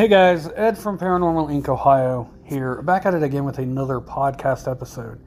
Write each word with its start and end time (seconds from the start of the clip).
Hey 0.00 0.08
guys, 0.08 0.48
Ed 0.56 0.78
from 0.78 0.96
Paranormal 0.96 1.50
Inc. 1.50 1.68
Ohio 1.68 2.30
here, 2.42 2.80
back 2.80 3.04
at 3.04 3.12
it 3.12 3.22
again 3.22 3.44
with 3.44 3.58
another 3.58 4.00
podcast 4.00 4.66
episode. 4.66 5.20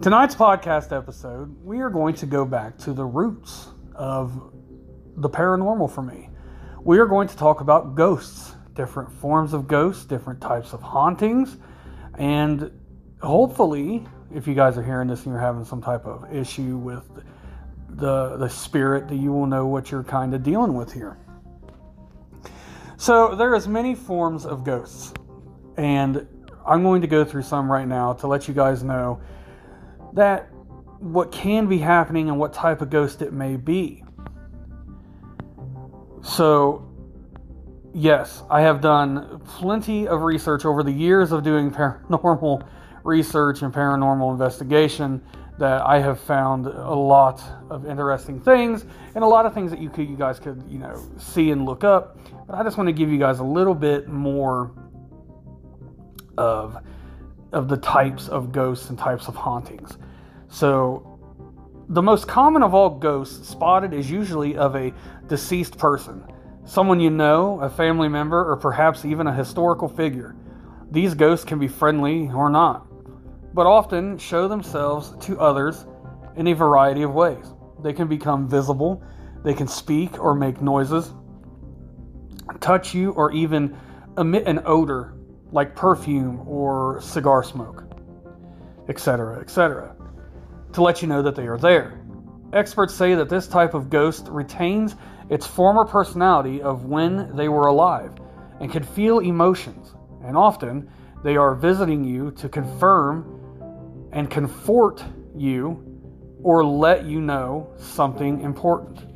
Tonight's 0.00 0.34
podcast 0.34 0.96
episode, 0.96 1.54
we 1.62 1.80
are 1.80 1.90
going 1.90 2.14
to 2.14 2.24
go 2.24 2.46
back 2.46 2.78
to 2.78 2.94
the 2.94 3.04
roots 3.04 3.68
of 3.94 4.54
the 5.16 5.28
paranormal 5.28 5.92
for 5.94 6.00
me. 6.00 6.30
We 6.82 6.98
are 6.98 7.04
going 7.04 7.28
to 7.28 7.36
talk 7.36 7.60
about 7.60 7.94
ghosts, 7.94 8.54
different 8.72 9.12
forms 9.12 9.52
of 9.52 9.68
ghosts, 9.68 10.06
different 10.06 10.40
types 10.40 10.72
of 10.72 10.80
hauntings, 10.80 11.58
and 12.14 12.72
hopefully, 13.20 14.06
if 14.34 14.48
you 14.48 14.54
guys 14.54 14.78
are 14.78 14.82
hearing 14.82 15.08
this 15.08 15.26
and 15.26 15.34
you're 15.34 15.42
having 15.42 15.66
some 15.66 15.82
type 15.82 16.06
of 16.06 16.34
issue 16.34 16.78
with 16.78 17.04
the 17.90 18.38
the 18.38 18.48
spirit, 18.48 19.08
that 19.08 19.16
you 19.16 19.30
will 19.30 19.46
know 19.46 19.66
what 19.66 19.90
you're 19.90 20.04
kind 20.04 20.32
of 20.32 20.42
dealing 20.42 20.72
with 20.72 20.90
here. 20.90 21.18
So 23.00 23.34
there 23.34 23.54
is 23.54 23.66
many 23.66 23.94
forms 23.94 24.44
of 24.44 24.62
ghosts, 24.62 25.14
and 25.78 26.28
I'm 26.66 26.82
going 26.82 27.00
to 27.00 27.06
go 27.06 27.24
through 27.24 27.44
some 27.44 27.72
right 27.72 27.88
now 27.88 28.12
to 28.12 28.26
let 28.26 28.46
you 28.46 28.52
guys 28.52 28.82
know 28.82 29.22
that 30.12 30.50
what 30.98 31.32
can 31.32 31.66
be 31.66 31.78
happening 31.78 32.28
and 32.28 32.38
what 32.38 32.52
type 32.52 32.82
of 32.82 32.90
ghost 32.90 33.22
it 33.22 33.32
may 33.32 33.56
be. 33.56 34.04
So, 36.22 36.92
yes, 37.94 38.42
I 38.50 38.60
have 38.60 38.82
done 38.82 39.40
plenty 39.46 40.06
of 40.06 40.20
research 40.20 40.66
over 40.66 40.82
the 40.82 40.92
years 40.92 41.32
of 41.32 41.42
doing 41.42 41.70
paranormal 41.70 42.68
research 43.02 43.62
and 43.62 43.72
paranormal 43.72 44.30
investigation 44.30 45.22
that 45.60 45.86
I 45.86 46.00
have 46.00 46.18
found 46.18 46.66
a 46.66 46.94
lot 46.94 47.42
of 47.68 47.86
interesting 47.86 48.40
things 48.40 48.86
and 49.14 49.22
a 49.22 49.26
lot 49.26 49.44
of 49.44 49.52
things 49.52 49.70
that 49.70 49.78
you 49.78 49.90
could 49.90 50.08
you 50.08 50.16
guys 50.16 50.40
could 50.40 50.64
you 50.66 50.78
know 50.78 51.00
see 51.18 51.50
and 51.50 51.66
look 51.66 51.84
up. 51.84 52.18
But 52.46 52.56
I 52.56 52.64
just 52.64 52.78
want 52.78 52.88
to 52.88 52.94
give 52.94 53.10
you 53.10 53.18
guys 53.18 53.40
a 53.40 53.44
little 53.44 53.74
bit 53.74 54.08
more 54.08 54.72
of 56.38 56.78
of 57.52 57.68
the 57.68 57.76
types 57.76 58.28
of 58.28 58.52
ghosts 58.52 58.88
and 58.88 58.98
types 58.98 59.28
of 59.28 59.36
hauntings. 59.36 59.98
So 60.48 61.06
the 61.90 62.02
most 62.02 62.26
common 62.26 62.62
of 62.62 62.72
all 62.72 62.88
ghosts 62.88 63.46
spotted 63.46 63.92
is 63.92 64.10
usually 64.10 64.56
of 64.56 64.74
a 64.74 64.94
deceased 65.26 65.76
person, 65.76 66.24
someone 66.64 67.00
you 67.00 67.10
know, 67.10 67.60
a 67.60 67.68
family 67.68 68.08
member, 68.08 68.50
or 68.50 68.56
perhaps 68.56 69.04
even 69.04 69.26
a 69.26 69.34
historical 69.34 69.88
figure. 69.88 70.34
These 70.90 71.12
ghosts 71.14 71.44
can 71.44 71.58
be 71.58 71.68
friendly 71.68 72.30
or 72.30 72.48
not 72.48 72.89
but 73.54 73.66
often 73.66 74.18
show 74.18 74.48
themselves 74.48 75.14
to 75.20 75.38
others 75.40 75.86
in 76.36 76.46
a 76.48 76.52
variety 76.52 77.02
of 77.02 77.14
ways. 77.14 77.52
They 77.82 77.92
can 77.92 78.08
become 78.08 78.48
visible, 78.48 79.02
they 79.42 79.54
can 79.54 79.68
speak 79.68 80.22
or 80.22 80.34
make 80.34 80.60
noises, 80.60 81.12
touch 82.60 82.94
you, 82.94 83.12
or 83.12 83.32
even 83.32 83.76
emit 84.18 84.46
an 84.46 84.60
odor 84.66 85.14
like 85.52 85.74
perfume 85.74 86.46
or 86.46 87.00
cigar 87.00 87.42
smoke, 87.42 87.84
etc., 88.88 89.40
etc., 89.40 89.96
to 90.72 90.82
let 90.82 91.02
you 91.02 91.08
know 91.08 91.22
that 91.22 91.34
they 91.34 91.46
are 91.46 91.58
there. 91.58 92.00
Experts 92.52 92.94
say 92.94 93.14
that 93.14 93.28
this 93.28 93.46
type 93.46 93.74
of 93.74 93.90
ghost 93.90 94.28
retains 94.28 94.96
its 95.28 95.46
former 95.46 95.84
personality 95.84 96.60
of 96.62 96.84
when 96.84 97.34
they 97.36 97.48
were 97.48 97.68
alive 97.68 98.12
and 98.60 98.70
can 98.70 98.82
feel 98.82 99.20
emotions, 99.20 99.94
and 100.24 100.36
often 100.36 100.88
they 101.22 101.36
are 101.36 101.54
visiting 101.54 102.04
you 102.04 102.30
to 102.32 102.48
confirm 102.48 103.39
and 104.12 104.30
comfort 104.30 105.04
you 105.34 105.84
or 106.42 106.64
let 106.64 107.04
you 107.04 107.20
know 107.20 107.72
something 107.76 108.40
important. 108.40 109.06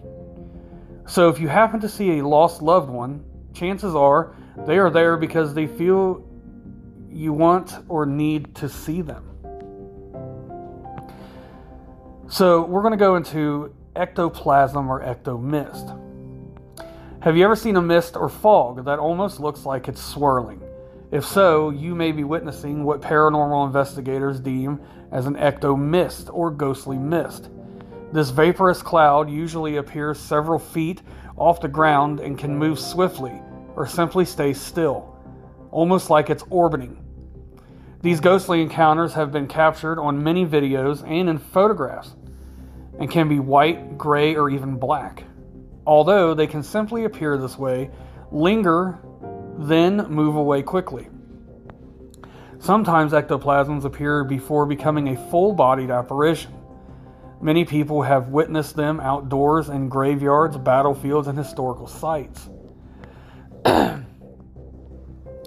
So 1.06 1.28
if 1.28 1.38
you 1.38 1.48
happen 1.48 1.80
to 1.80 1.88
see 1.88 2.18
a 2.18 2.26
lost 2.26 2.62
loved 2.62 2.88
one, 2.88 3.24
chances 3.52 3.94
are 3.94 4.34
they 4.66 4.78
are 4.78 4.90
there 4.90 5.16
because 5.16 5.54
they 5.54 5.66
feel 5.66 6.24
you 7.10 7.32
want 7.32 7.72
or 7.88 8.06
need 8.06 8.54
to 8.56 8.68
see 8.68 9.02
them. 9.02 9.30
So 12.28 12.62
we're 12.62 12.82
going 12.82 12.92
to 12.92 12.96
go 12.96 13.16
into 13.16 13.74
ectoplasm 13.94 14.88
or 14.88 15.02
ectomist. 15.02 16.00
Have 17.22 17.36
you 17.36 17.44
ever 17.44 17.56
seen 17.56 17.76
a 17.76 17.82
mist 17.82 18.16
or 18.16 18.28
fog 18.28 18.84
that 18.84 18.98
almost 18.98 19.40
looks 19.40 19.64
like 19.64 19.88
it's 19.88 20.02
swirling? 20.02 20.63
If 21.14 21.24
so, 21.24 21.70
you 21.70 21.94
may 21.94 22.10
be 22.10 22.24
witnessing 22.24 22.82
what 22.82 23.00
paranormal 23.00 23.66
investigators 23.66 24.40
deem 24.40 24.80
as 25.12 25.26
an 25.26 25.36
ectomist 25.36 26.28
or 26.34 26.50
ghostly 26.50 26.98
mist. 26.98 27.50
This 28.12 28.30
vaporous 28.30 28.82
cloud 28.82 29.30
usually 29.30 29.76
appears 29.76 30.18
several 30.18 30.58
feet 30.58 31.02
off 31.36 31.60
the 31.60 31.68
ground 31.68 32.18
and 32.18 32.36
can 32.36 32.58
move 32.58 32.80
swiftly 32.80 33.40
or 33.76 33.86
simply 33.86 34.24
stay 34.24 34.52
still, 34.52 35.16
almost 35.70 36.10
like 36.10 36.30
it's 36.30 36.42
orbiting. 36.50 37.00
These 38.02 38.18
ghostly 38.18 38.60
encounters 38.60 39.12
have 39.12 39.30
been 39.30 39.46
captured 39.46 40.00
on 40.00 40.20
many 40.20 40.44
videos 40.44 41.08
and 41.08 41.28
in 41.28 41.38
photographs 41.38 42.16
and 42.98 43.08
can 43.08 43.28
be 43.28 43.38
white, 43.38 43.96
gray, 43.96 44.34
or 44.34 44.50
even 44.50 44.78
black. 44.78 45.22
Although 45.86 46.34
they 46.34 46.48
can 46.48 46.64
simply 46.64 47.04
appear 47.04 47.38
this 47.38 47.56
way, 47.56 47.92
linger 48.32 48.98
then 49.58 50.08
move 50.08 50.36
away 50.36 50.62
quickly. 50.62 51.08
Sometimes 52.58 53.12
ectoplasms 53.12 53.84
appear 53.84 54.24
before 54.24 54.64
becoming 54.66 55.08
a 55.08 55.30
full 55.30 55.52
bodied 55.52 55.90
apparition. 55.90 56.52
Many 57.40 57.64
people 57.66 58.02
have 58.02 58.28
witnessed 58.28 58.74
them 58.74 59.00
outdoors 59.00 59.68
in 59.68 59.90
graveyards, 59.90 60.56
battlefields, 60.56 61.28
and 61.28 61.36
historical 61.36 61.86
sites. 61.86 62.48
the 63.64 64.06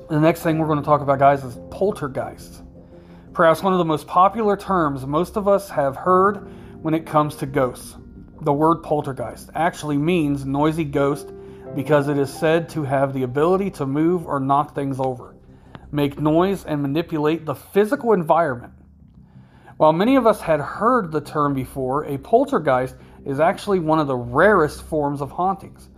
next 0.10 0.44
thing 0.44 0.60
we're 0.60 0.68
going 0.68 0.80
to 0.80 0.86
talk 0.86 1.02
about, 1.02 1.18
guys, 1.18 1.44
is 1.44 1.58
poltergeists. 1.72 2.62
Perhaps 3.34 3.64
one 3.64 3.74
of 3.74 3.80
the 3.80 3.86
most 3.86 4.06
popular 4.08 4.56
terms 4.56 5.06
most 5.06 5.38
of 5.38 5.48
us 5.48 5.70
have 5.70 5.96
heard 5.96 6.48
when 6.84 6.94
it 6.94 7.06
comes 7.06 7.36
to 7.38 7.46
ghosts. 7.46 7.96
The 8.42 8.54
word 8.54 8.84
poltergeist 8.84 9.50
actually 9.56 9.98
means 9.98 10.46
noisy 10.46 10.84
ghost 10.84 11.32
because 11.76 12.08
it 12.08 12.18
is 12.18 12.34
said 12.34 12.70
to 12.70 12.84
have 12.84 13.14
the 13.14 13.24
ability 13.24 13.72
to 13.72 13.86
move 13.86 14.26
or 14.26 14.40
knock 14.40 14.74
things 14.74 15.00
over, 15.00 15.36
make 15.92 16.20
noise, 16.20 16.66
and 16.66 16.82
manipulate 16.82 17.46
the 17.46 17.56
physical 17.56 18.14
environment. 18.14 18.74
While 19.78 19.94
many 19.94 20.16
of 20.16 20.26
us 20.26 20.42
had 20.42 20.60
heard 20.60 21.12
the 21.12 21.22
term 21.22 21.54
before, 21.54 22.06
a 22.06 22.18
poltergeist 22.18 22.96
is 23.26 23.40
actually 23.40 23.80
one 23.80 24.00
of 24.00 24.08
the 24.08 24.16
rarest 24.16 24.82
forms 24.84 25.22
of 25.22 25.30
hauntings. 25.30 25.90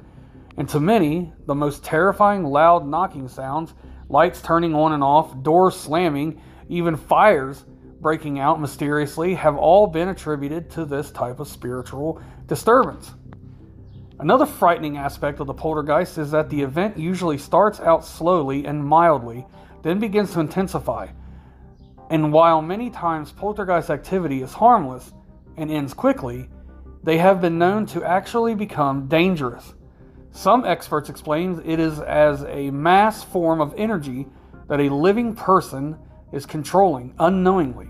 And 0.58 0.68
to 0.70 0.80
many, 0.82 1.32
the 1.46 1.56
most 1.56 1.84
terrifying 1.84 2.44
loud 2.44 2.86
knocking 2.86 3.30
sounds, 3.30 3.74
lights 4.10 4.42
turning 4.42 4.76
on 4.76 4.92
and 4.92 5.02
off, 5.02 5.42
doors 5.44 5.78
slamming, 5.80 6.42
even 6.68 6.98
fires 6.98 7.64
breaking 8.02 8.40
out 8.40 8.60
mysteriously, 8.60 9.34
have 9.36 9.56
all 9.56 9.88
been 9.88 10.10
attributed 10.10 10.70
to 10.72 10.86
this 10.86 11.12
type 11.12 11.40
of 11.40 11.48
spiritual 11.48 12.22
disturbance. 12.48 13.12
Another 14.20 14.46
frightening 14.46 14.98
aspect 14.98 15.40
of 15.40 15.48
the 15.48 15.54
poltergeist 15.54 16.18
is 16.18 16.32
that 16.32 16.50
the 16.50 16.62
event 16.62 16.98
usually 16.98 17.38
starts 17.38 17.80
out 17.80 18.04
slowly 18.04 18.66
and 18.66 18.84
mildly, 18.84 19.46
then 19.82 19.98
begins 19.98 20.34
to 20.34 20.42
intensify. 20.42 21.08
And 22.10 22.34
while 22.34 22.62
many 22.62 22.90
times 22.90 23.32
poltergeist 23.32 23.90
activity 23.90 24.42
is 24.42 24.52
harmless 24.52 25.14
and 25.56 25.72
ends 25.72 25.94
quickly, 25.94 26.50
they 27.02 27.18
have 27.18 27.40
been 27.40 27.58
known 27.58 27.86
to 27.88 28.04
actually 28.04 28.56
become 28.56 29.08
dangerous. 29.08 29.74
Some 30.32 30.66
experts 30.66 31.10
explain 31.10 31.62
it 31.64 31.80
is 31.80 32.02
as 32.02 32.44
a 32.44 32.72
mass 32.72 33.24
form 33.24 33.62
of 33.62 33.74
energy 33.78 34.28
that 34.68 34.82
a 34.82 34.94
living 34.94 35.34
person 35.34 35.98
is 36.34 36.46
controlling 36.46 37.14
unknowingly. 37.20 37.86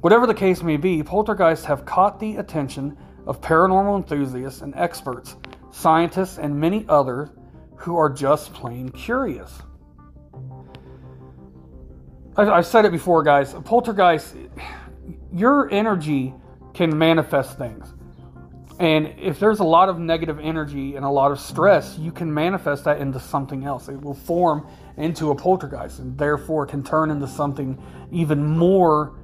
Whatever 0.00 0.26
the 0.26 0.34
case 0.34 0.62
may 0.62 0.78
be, 0.78 1.02
poltergeists 1.02 1.66
have 1.66 1.84
caught 1.84 2.18
the 2.18 2.36
attention 2.36 2.96
of 3.26 3.40
paranormal 3.40 3.96
enthusiasts 3.96 4.60
and 4.60 4.74
experts, 4.76 5.36
scientists, 5.70 6.38
and 6.38 6.58
many 6.58 6.84
others 6.88 7.30
who 7.76 7.96
are 7.96 8.10
just 8.10 8.52
plain 8.52 8.88
curious. 8.90 9.52
I've 12.36 12.66
said 12.66 12.84
it 12.84 12.92
before, 12.92 13.22
guys. 13.22 13.54
A 13.54 13.60
poltergeist, 13.60 14.34
your 15.32 15.70
energy 15.70 16.34
can 16.72 16.96
manifest 16.96 17.56
things. 17.58 17.92
And 18.80 19.14
if 19.20 19.38
there's 19.38 19.60
a 19.60 19.64
lot 19.64 19.88
of 19.88 20.00
negative 20.00 20.40
energy 20.40 20.96
and 20.96 21.04
a 21.04 21.08
lot 21.08 21.30
of 21.30 21.38
stress, 21.38 21.96
you 21.96 22.10
can 22.10 22.32
manifest 22.32 22.84
that 22.84 23.00
into 23.00 23.20
something 23.20 23.64
else. 23.64 23.88
It 23.88 24.00
will 24.00 24.14
form 24.14 24.66
into 24.96 25.30
a 25.30 25.34
poltergeist 25.36 26.00
and 26.00 26.18
therefore 26.18 26.66
can 26.66 26.82
turn 26.82 27.12
into 27.12 27.28
something 27.28 27.80
even 28.10 28.44
more 28.44 29.14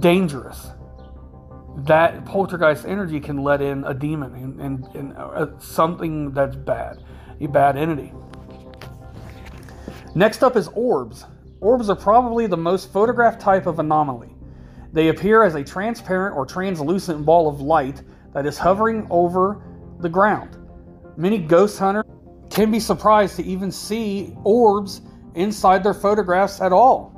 dangerous 0.00 0.70
that 1.78 2.24
poltergeist 2.24 2.84
energy 2.86 3.20
can 3.20 3.38
let 3.42 3.60
in 3.60 3.84
a 3.84 3.94
demon 3.94 4.34
and, 4.34 4.60
and, 4.60 4.84
and 4.94 5.16
uh, 5.16 5.58
something 5.58 6.32
that's 6.32 6.56
bad, 6.56 7.02
a 7.40 7.46
bad 7.46 7.76
entity. 7.76 8.12
Next 10.14 10.44
up 10.44 10.56
is 10.56 10.68
orbs. 10.68 11.24
Orbs 11.60 11.90
are 11.90 11.96
probably 11.96 12.46
the 12.46 12.56
most 12.56 12.92
photographed 12.92 13.40
type 13.40 13.66
of 13.66 13.78
anomaly. 13.80 14.34
They 14.92 15.08
appear 15.08 15.42
as 15.42 15.56
a 15.56 15.64
transparent 15.64 16.36
or 16.36 16.46
translucent 16.46 17.24
ball 17.24 17.48
of 17.48 17.60
light 17.60 18.02
that 18.32 18.46
is 18.46 18.56
hovering 18.56 19.08
over 19.10 19.62
the 19.98 20.08
ground. 20.08 20.56
Many 21.16 21.38
ghost 21.38 21.78
hunters 21.78 22.04
can 22.50 22.70
be 22.70 22.78
surprised 22.78 23.36
to 23.36 23.44
even 23.44 23.72
see 23.72 24.36
orbs 24.44 25.00
inside 25.34 25.82
their 25.82 25.94
photographs 25.94 26.60
at 26.60 26.72
all. 26.72 27.13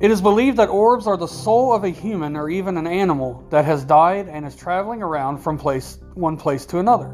It 0.00 0.12
is 0.12 0.20
believed 0.20 0.58
that 0.58 0.68
orbs 0.68 1.08
are 1.08 1.16
the 1.16 1.26
soul 1.26 1.74
of 1.74 1.82
a 1.82 1.88
human 1.88 2.36
or 2.36 2.48
even 2.48 2.76
an 2.76 2.86
animal 2.86 3.44
that 3.50 3.64
has 3.64 3.84
died 3.84 4.28
and 4.28 4.46
is 4.46 4.54
traveling 4.54 5.02
around 5.02 5.38
from 5.38 5.58
place 5.58 5.98
one 6.14 6.36
place 6.36 6.64
to 6.66 6.78
another. 6.78 7.12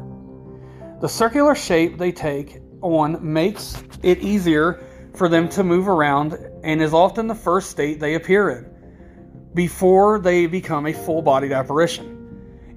The 1.01 1.09
circular 1.09 1.55
shape 1.55 1.97
they 1.97 2.11
take 2.11 2.61
on 2.81 3.33
makes 3.33 3.81
it 4.03 4.19
easier 4.19 4.83
for 5.15 5.27
them 5.29 5.49
to 5.49 5.63
move 5.63 5.87
around 5.87 6.37
and 6.63 6.79
is 6.79 6.93
often 6.93 7.25
the 7.25 7.33
first 7.33 7.71
state 7.71 7.99
they 7.99 8.13
appear 8.13 8.51
in 8.51 8.71
before 9.55 10.19
they 10.19 10.45
become 10.45 10.85
a 10.85 10.93
full-bodied 10.93 11.53
apparition. 11.53 12.11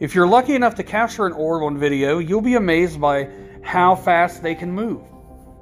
If 0.00 0.14
you're 0.14 0.26
lucky 0.26 0.54
enough 0.54 0.76
to 0.76 0.84
capture 0.84 1.26
an 1.26 1.34
orb 1.34 1.64
on 1.64 1.76
video, 1.76 2.18
you'll 2.18 2.40
be 2.40 2.54
amazed 2.54 2.98
by 2.98 3.28
how 3.62 3.94
fast 3.94 4.42
they 4.42 4.54
can 4.54 4.72
move. 4.72 5.02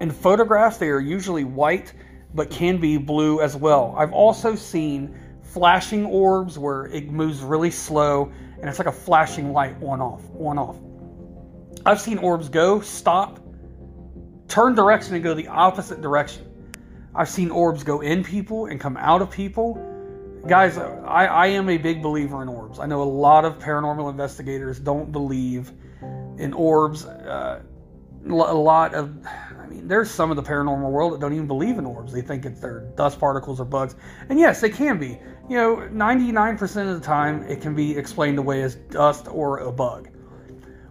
In 0.00 0.10
photographs, 0.10 0.76
they 0.76 0.90
are 0.90 1.00
usually 1.00 1.42
white 1.42 1.92
but 2.34 2.50
can 2.50 2.78
be 2.78 2.96
blue 2.96 3.40
as 3.40 3.56
well. 3.56 3.94
I've 3.96 4.12
also 4.12 4.54
seen 4.54 5.18
flashing 5.42 6.04
orbs 6.04 6.58
where 6.58 6.86
it 6.86 7.10
moves 7.10 7.40
really 7.40 7.70
slow 7.70 8.30
and 8.58 8.68
it's 8.68 8.78
like 8.78 8.88
a 8.88 8.92
flashing 8.92 9.52
light 9.52 9.76
on 9.82 10.00
off, 10.00 10.22
on 10.38 10.58
off. 10.58 10.76
I've 11.84 12.00
seen 12.00 12.18
orbs 12.18 12.48
go, 12.48 12.80
stop, 12.80 13.40
turn 14.48 14.74
direction, 14.74 15.14
and 15.14 15.22
go 15.22 15.34
the 15.34 15.48
opposite 15.48 16.00
direction. 16.00 16.44
I've 17.14 17.28
seen 17.28 17.50
orbs 17.50 17.84
go 17.84 18.00
in 18.00 18.24
people 18.24 18.66
and 18.66 18.80
come 18.80 18.96
out 18.96 19.22
of 19.22 19.30
people. 19.30 19.80
Guys, 20.46 20.78
I, 20.78 21.26
I 21.26 21.46
am 21.48 21.68
a 21.68 21.76
big 21.76 22.02
believer 22.02 22.42
in 22.42 22.48
orbs. 22.48 22.78
I 22.78 22.86
know 22.86 23.02
a 23.02 23.04
lot 23.04 23.44
of 23.44 23.58
paranormal 23.58 24.10
investigators 24.10 24.78
don't 24.78 25.12
believe 25.12 25.72
in 26.38 26.52
orbs. 26.52 27.04
Uh, 27.04 27.62
a 28.28 28.32
lot 28.32 28.94
of 28.94 29.16
I 29.66 29.68
mean, 29.68 29.88
there's 29.88 30.08
some 30.08 30.30
of 30.30 30.36
the 30.36 30.42
paranormal 30.44 30.90
world 30.90 31.12
that 31.12 31.20
don't 31.20 31.32
even 31.32 31.48
believe 31.48 31.78
in 31.78 31.86
orbs. 31.86 32.12
They 32.12 32.22
think 32.22 32.44
it's 32.44 32.60
their 32.60 32.80
dust 32.96 33.18
particles 33.18 33.58
or 33.58 33.64
bugs. 33.64 33.96
And 34.28 34.38
yes, 34.38 34.60
they 34.60 34.70
can 34.70 34.96
be. 34.96 35.18
You 35.48 35.56
know, 35.56 35.76
99% 35.92 36.88
of 36.88 37.00
the 37.00 37.04
time, 37.04 37.42
it 37.42 37.60
can 37.60 37.74
be 37.74 37.96
explained 37.96 38.38
away 38.38 38.62
as 38.62 38.76
dust 38.76 39.26
or 39.28 39.58
a 39.58 39.72
bug. 39.72 40.08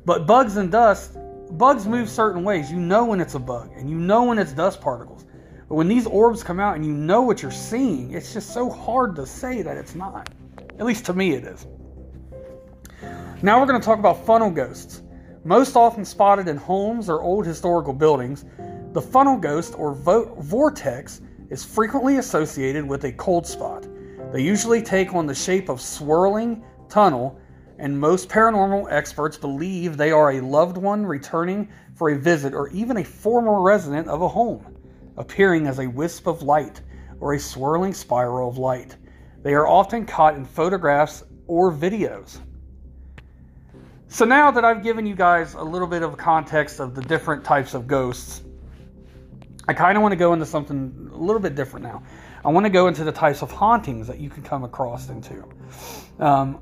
But 0.04 0.28
bugs 0.28 0.58
and 0.58 0.70
dust, 0.70 1.18
bugs 1.52 1.86
move 1.88 2.10
certain 2.10 2.44
ways. 2.44 2.70
You 2.70 2.78
know 2.78 3.06
when 3.06 3.22
it's 3.22 3.36
a 3.36 3.40
bug, 3.40 3.72
and 3.78 3.90
you 3.90 3.98
know 3.98 4.26
when 4.26 4.40
it's 4.40 4.52
dust 4.52 4.82
particles. 4.82 5.26
But 5.70 5.76
when 5.76 5.88
these 5.88 6.06
orbs 6.06 6.44
come 6.44 6.60
out 6.60 6.76
and 6.76 6.86
you 6.86 6.92
know 6.92 7.22
what 7.22 7.42
you're 7.42 7.52
seeing, 7.52 8.12
it's 8.12 8.34
just 8.34 8.54
so 8.54 8.70
hard 8.70 9.16
to 9.16 9.26
say 9.26 9.62
that 9.62 9.78
it's 9.78 9.96
not. 9.96 10.30
At 10.78 10.86
least 10.86 11.06
to 11.06 11.14
me, 11.14 11.34
it 11.34 11.46
is. 11.46 11.66
Now 13.42 13.60
we're 13.60 13.68
going 13.68 13.80
to 13.80 13.86
talk 13.86 14.00
about 14.00 14.26
funnel 14.26 14.52
ghosts. 14.52 15.02
Most 15.46 15.76
often 15.76 16.04
spotted 16.04 16.48
in 16.48 16.58
homes 16.58 17.08
or 17.08 17.22
old 17.22 17.46
historical 17.46 17.94
buildings, 17.94 18.46
the 18.94 19.02
funnel 19.02 19.38
ghost 19.38 19.76
or 19.78 19.94
vo- 19.94 20.34
vortex 20.40 21.22
is 21.52 21.64
frequently 21.64 22.18
associated 22.18 22.84
with 22.84 23.04
a 23.04 23.12
cold 23.12 23.46
spot. 23.46 23.86
They 24.32 24.42
usually 24.42 24.82
take 24.82 25.14
on 25.14 25.28
the 25.28 25.36
shape 25.36 25.70
of 25.70 25.80
swirling 25.80 26.66
tunnel, 26.90 27.40
and 27.78 28.00
most 28.00 28.28
paranormal 28.28 28.92
experts 28.92 29.38
believe 29.38 29.98
they 29.98 30.12
are 30.12 30.32
a 30.32 30.42
loved 30.42 30.78
one 30.78 31.06
returning 31.06 31.70
for 31.94 32.10
a 32.10 32.18
visit 32.18 32.56
or 32.56 32.70
even 32.70 32.98
a 32.98 33.04
former 33.04 33.62
resident 33.62 34.08
of 34.08 34.24
a 34.24 34.28
home, 34.28 34.76
appearing 35.16 35.68
as 35.68 35.78
a 35.78 35.88
wisp 35.88 36.26
of 36.26 36.42
light 36.42 36.82
or 37.20 37.34
a 37.36 37.40
swirling 37.40 37.94
spiral 37.94 38.50
of 38.50 38.58
light. 38.58 38.98
They 39.44 39.54
are 39.54 39.68
often 39.68 40.08
caught 40.08 40.38
in 40.38 40.44
photographs 40.44 41.24
or 41.46 41.72
videos. 41.72 42.40
So 44.16 44.24
now 44.24 44.50
that 44.50 44.64
I've 44.64 44.82
given 44.82 45.06
you 45.06 45.14
guys 45.14 45.56
a 45.56 45.62
little 45.62 45.90
bit 45.90 46.02
of 46.02 46.16
context 46.16 46.80
of 46.80 46.96
the 46.96 47.02
different 47.02 47.44
types 47.44 47.74
of 47.74 47.86
ghosts, 47.86 48.44
I 49.68 49.74
kind 49.74 49.98
of 49.98 50.02
want 50.02 50.14
to 50.14 50.16
go 50.16 50.32
into 50.32 50.46
something 50.46 51.10
a 51.12 51.18
little 51.18 51.42
bit 51.42 51.56
different 51.56 51.86
now. 51.86 52.02
I 52.46 52.48
want 52.48 52.66
to 52.66 52.70
go 52.70 52.88
into 52.88 53.04
the 53.04 53.12
types 53.12 53.42
of 53.42 53.52
hauntings 53.52 54.08
that 54.08 54.18
you 54.18 54.30
can 54.30 54.42
come 54.42 54.64
across 54.64 55.10
into. 55.10 55.44
Um, 56.18 56.62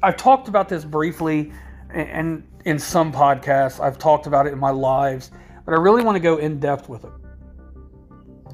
I've 0.00 0.16
talked 0.16 0.46
about 0.46 0.68
this 0.68 0.84
briefly 0.84 1.52
and 1.92 2.46
in 2.64 2.78
some 2.78 3.10
podcasts. 3.10 3.80
I've 3.80 3.98
talked 3.98 4.28
about 4.28 4.46
it 4.46 4.52
in 4.52 4.60
my 4.60 4.70
lives, 4.70 5.32
but 5.64 5.74
I 5.74 5.78
really 5.78 6.04
want 6.04 6.14
to 6.14 6.20
go 6.20 6.36
in 6.36 6.60
depth 6.60 6.88
with 6.88 7.02
it. 7.02 7.12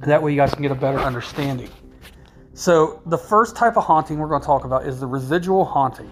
That 0.06 0.22
way, 0.22 0.30
you 0.30 0.38
guys 0.38 0.54
can 0.54 0.62
get 0.62 0.72
a 0.72 0.74
better 0.74 1.00
understanding. 1.00 1.68
So, 2.54 3.02
the 3.04 3.18
first 3.18 3.56
type 3.56 3.76
of 3.76 3.84
haunting 3.84 4.16
we're 4.16 4.28
going 4.28 4.40
to 4.40 4.46
talk 4.46 4.64
about 4.64 4.86
is 4.86 5.00
the 5.00 5.06
residual 5.06 5.66
haunting. 5.66 6.10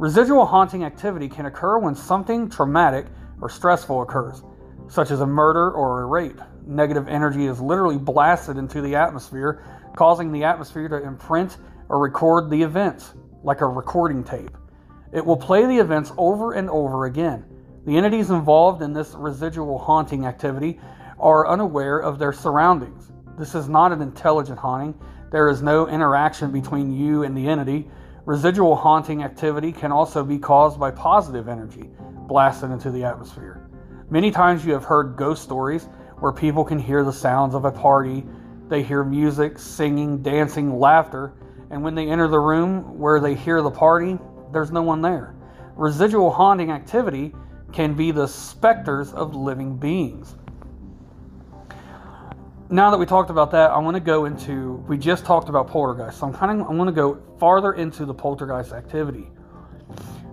Residual 0.00 0.46
haunting 0.46 0.82
activity 0.82 1.28
can 1.28 1.44
occur 1.44 1.78
when 1.78 1.94
something 1.94 2.48
traumatic 2.48 3.04
or 3.42 3.50
stressful 3.50 4.00
occurs, 4.00 4.42
such 4.88 5.10
as 5.10 5.20
a 5.20 5.26
murder 5.26 5.70
or 5.72 6.00
a 6.00 6.06
rape. 6.06 6.40
Negative 6.66 7.06
energy 7.06 7.44
is 7.44 7.60
literally 7.60 7.98
blasted 7.98 8.56
into 8.56 8.80
the 8.80 8.96
atmosphere, 8.96 9.62
causing 9.94 10.32
the 10.32 10.42
atmosphere 10.42 10.88
to 10.88 11.06
imprint 11.06 11.58
or 11.90 11.98
record 11.98 12.48
the 12.48 12.62
events, 12.62 13.12
like 13.42 13.60
a 13.60 13.66
recording 13.66 14.24
tape. 14.24 14.56
It 15.12 15.22
will 15.22 15.36
play 15.36 15.66
the 15.66 15.76
events 15.76 16.12
over 16.16 16.54
and 16.54 16.70
over 16.70 17.04
again. 17.04 17.44
The 17.84 17.98
entities 17.98 18.30
involved 18.30 18.80
in 18.80 18.94
this 18.94 19.12
residual 19.14 19.78
haunting 19.78 20.24
activity 20.24 20.80
are 21.18 21.46
unaware 21.46 21.98
of 21.98 22.18
their 22.18 22.32
surroundings. 22.32 23.12
This 23.38 23.54
is 23.54 23.68
not 23.68 23.92
an 23.92 24.00
intelligent 24.00 24.60
haunting. 24.60 24.98
There 25.30 25.50
is 25.50 25.60
no 25.60 25.88
interaction 25.88 26.52
between 26.52 26.90
you 26.90 27.22
and 27.22 27.36
the 27.36 27.46
entity. 27.46 27.90
Residual 28.26 28.76
haunting 28.76 29.22
activity 29.22 29.72
can 29.72 29.92
also 29.92 30.22
be 30.22 30.38
caused 30.38 30.78
by 30.78 30.90
positive 30.90 31.48
energy 31.48 31.90
blasted 32.28 32.70
into 32.70 32.90
the 32.90 33.02
atmosphere. 33.02 33.66
Many 34.10 34.30
times 34.30 34.64
you 34.64 34.72
have 34.74 34.84
heard 34.84 35.16
ghost 35.16 35.42
stories 35.42 35.88
where 36.18 36.32
people 36.32 36.64
can 36.64 36.78
hear 36.78 37.02
the 37.02 37.12
sounds 37.12 37.54
of 37.54 37.64
a 37.64 37.72
party, 37.72 38.26
they 38.68 38.82
hear 38.82 39.02
music, 39.04 39.58
singing, 39.58 40.22
dancing, 40.22 40.78
laughter, 40.78 41.32
and 41.70 41.82
when 41.82 41.94
they 41.94 42.08
enter 42.08 42.28
the 42.28 42.38
room 42.38 42.98
where 42.98 43.20
they 43.20 43.34
hear 43.34 43.62
the 43.62 43.70
party, 43.70 44.18
there's 44.52 44.70
no 44.70 44.82
one 44.82 45.00
there. 45.00 45.34
Residual 45.74 46.30
haunting 46.30 46.70
activity 46.70 47.34
can 47.72 47.94
be 47.94 48.10
the 48.10 48.28
specters 48.28 49.12
of 49.12 49.34
living 49.34 49.76
beings 49.76 50.34
now 52.70 52.92
that 52.92 52.98
we 52.98 53.04
talked 53.04 53.30
about 53.30 53.50
that, 53.50 53.72
I 53.72 53.78
want 53.78 53.96
to 53.96 54.00
go 54.00 54.26
into. 54.26 54.84
We 54.88 54.96
just 54.96 55.24
talked 55.24 55.48
about 55.48 55.68
poltergeist, 55.68 56.18
so 56.20 56.26
I'm 56.26 56.32
kind 56.32 56.60
of 56.60 56.68
I 56.68 56.72
want 56.72 56.88
to 56.88 56.92
go 56.92 57.20
farther 57.38 57.72
into 57.72 58.06
the 58.06 58.14
poltergeist 58.14 58.72
activity. 58.72 59.28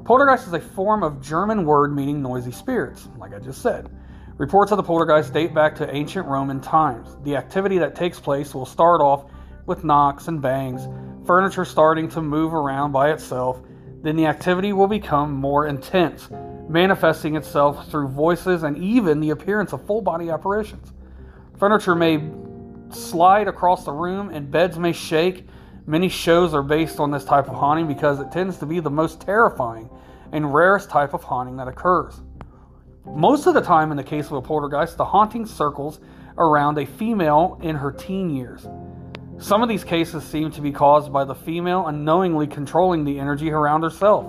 Poltergeist 0.05 0.47
is 0.47 0.53
a 0.53 0.59
form 0.59 1.03
of 1.03 1.19
German 1.21 1.65
word 1.65 1.95
meaning 1.95 2.21
noisy 2.21 2.51
spirits, 2.51 3.09
like 3.17 3.33
I 3.33 3.39
just 3.39 3.61
said. 3.61 3.89
Reports 4.37 4.71
of 4.71 4.77
the 4.77 4.83
poltergeist 4.83 5.33
date 5.33 5.53
back 5.53 5.75
to 5.77 5.93
ancient 5.93 6.27
Roman 6.27 6.61
times. 6.61 7.17
The 7.23 7.35
activity 7.35 7.79
that 7.79 7.95
takes 7.95 8.19
place 8.19 8.53
will 8.53 8.67
start 8.67 9.01
off 9.01 9.31
with 9.65 9.83
knocks 9.83 10.27
and 10.27 10.39
bangs, 10.39 10.87
furniture 11.25 11.65
starting 11.65 12.07
to 12.09 12.21
move 12.21 12.53
around 12.53 12.91
by 12.91 13.11
itself. 13.11 13.59
Then 14.03 14.15
the 14.15 14.27
activity 14.27 14.73
will 14.73 14.87
become 14.87 15.33
more 15.33 15.65
intense, 15.65 16.29
manifesting 16.69 17.35
itself 17.35 17.89
through 17.89 18.09
voices 18.09 18.61
and 18.61 18.77
even 18.77 19.19
the 19.19 19.31
appearance 19.31 19.73
of 19.73 19.85
full 19.87 20.01
body 20.01 20.29
apparitions. 20.29 20.93
Furniture 21.59 21.95
may 21.95 22.21
slide 22.91 23.47
across 23.47 23.83
the 23.83 23.91
room 23.91 24.29
and 24.29 24.51
beds 24.51 24.77
may 24.77 24.91
shake. 24.91 25.47
Many 25.87 26.07
shows 26.07 26.53
are 26.53 26.61
based 26.61 26.99
on 26.99 27.09
this 27.09 27.25
type 27.25 27.47
of 27.47 27.55
haunting 27.55 27.87
because 27.87 28.19
it 28.19 28.31
tends 28.31 28.57
to 28.57 28.65
be 28.65 28.79
the 28.79 28.89
most 28.89 29.21
terrifying 29.21 29.89
and 30.31 30.53
rarest 30.53 30.89
type 30.89 31.13
of 31.13 31.23
haunting 31.23 31.57
that 31.57 31.67
occurs. 31.67 32.21
Most 33.05 33.47
of 33.47 33.53
the 33.53 33.61
time, 33.61 33.89
in 33.89 33.97
the 33.97 34.03
case 34.03 34.27
of 34.27 34.33
a 34.33 34.41
poltergeist, 34.41 34.97
the 34.97 35.05
haunting 35.05 35.45
circles 35.45 35.99
around 36.37 36.77
a 36.77 36.85
female 36.85 37.57
in 37.63 37.75
her 37.75 37.91
teen 37.91 38.29
years. 38.29 38.67
Some 39.39 39.63
of 39.63 39.69
these 39.69 39.83
cases 39.83 40.23
seem 40.23 40.51
to 40.51 40.61
be 40.61 40.71
caused 40.71 41.11
by 41.11 41.23
the 41.23 41.33
female 41.33 41.87
unknowingly 41.87 42.47
controlling 42.47 43.03
the 43.03 43.19
energy 43.19 43.49
around 43.49 43.81
herself. 43.83 44.27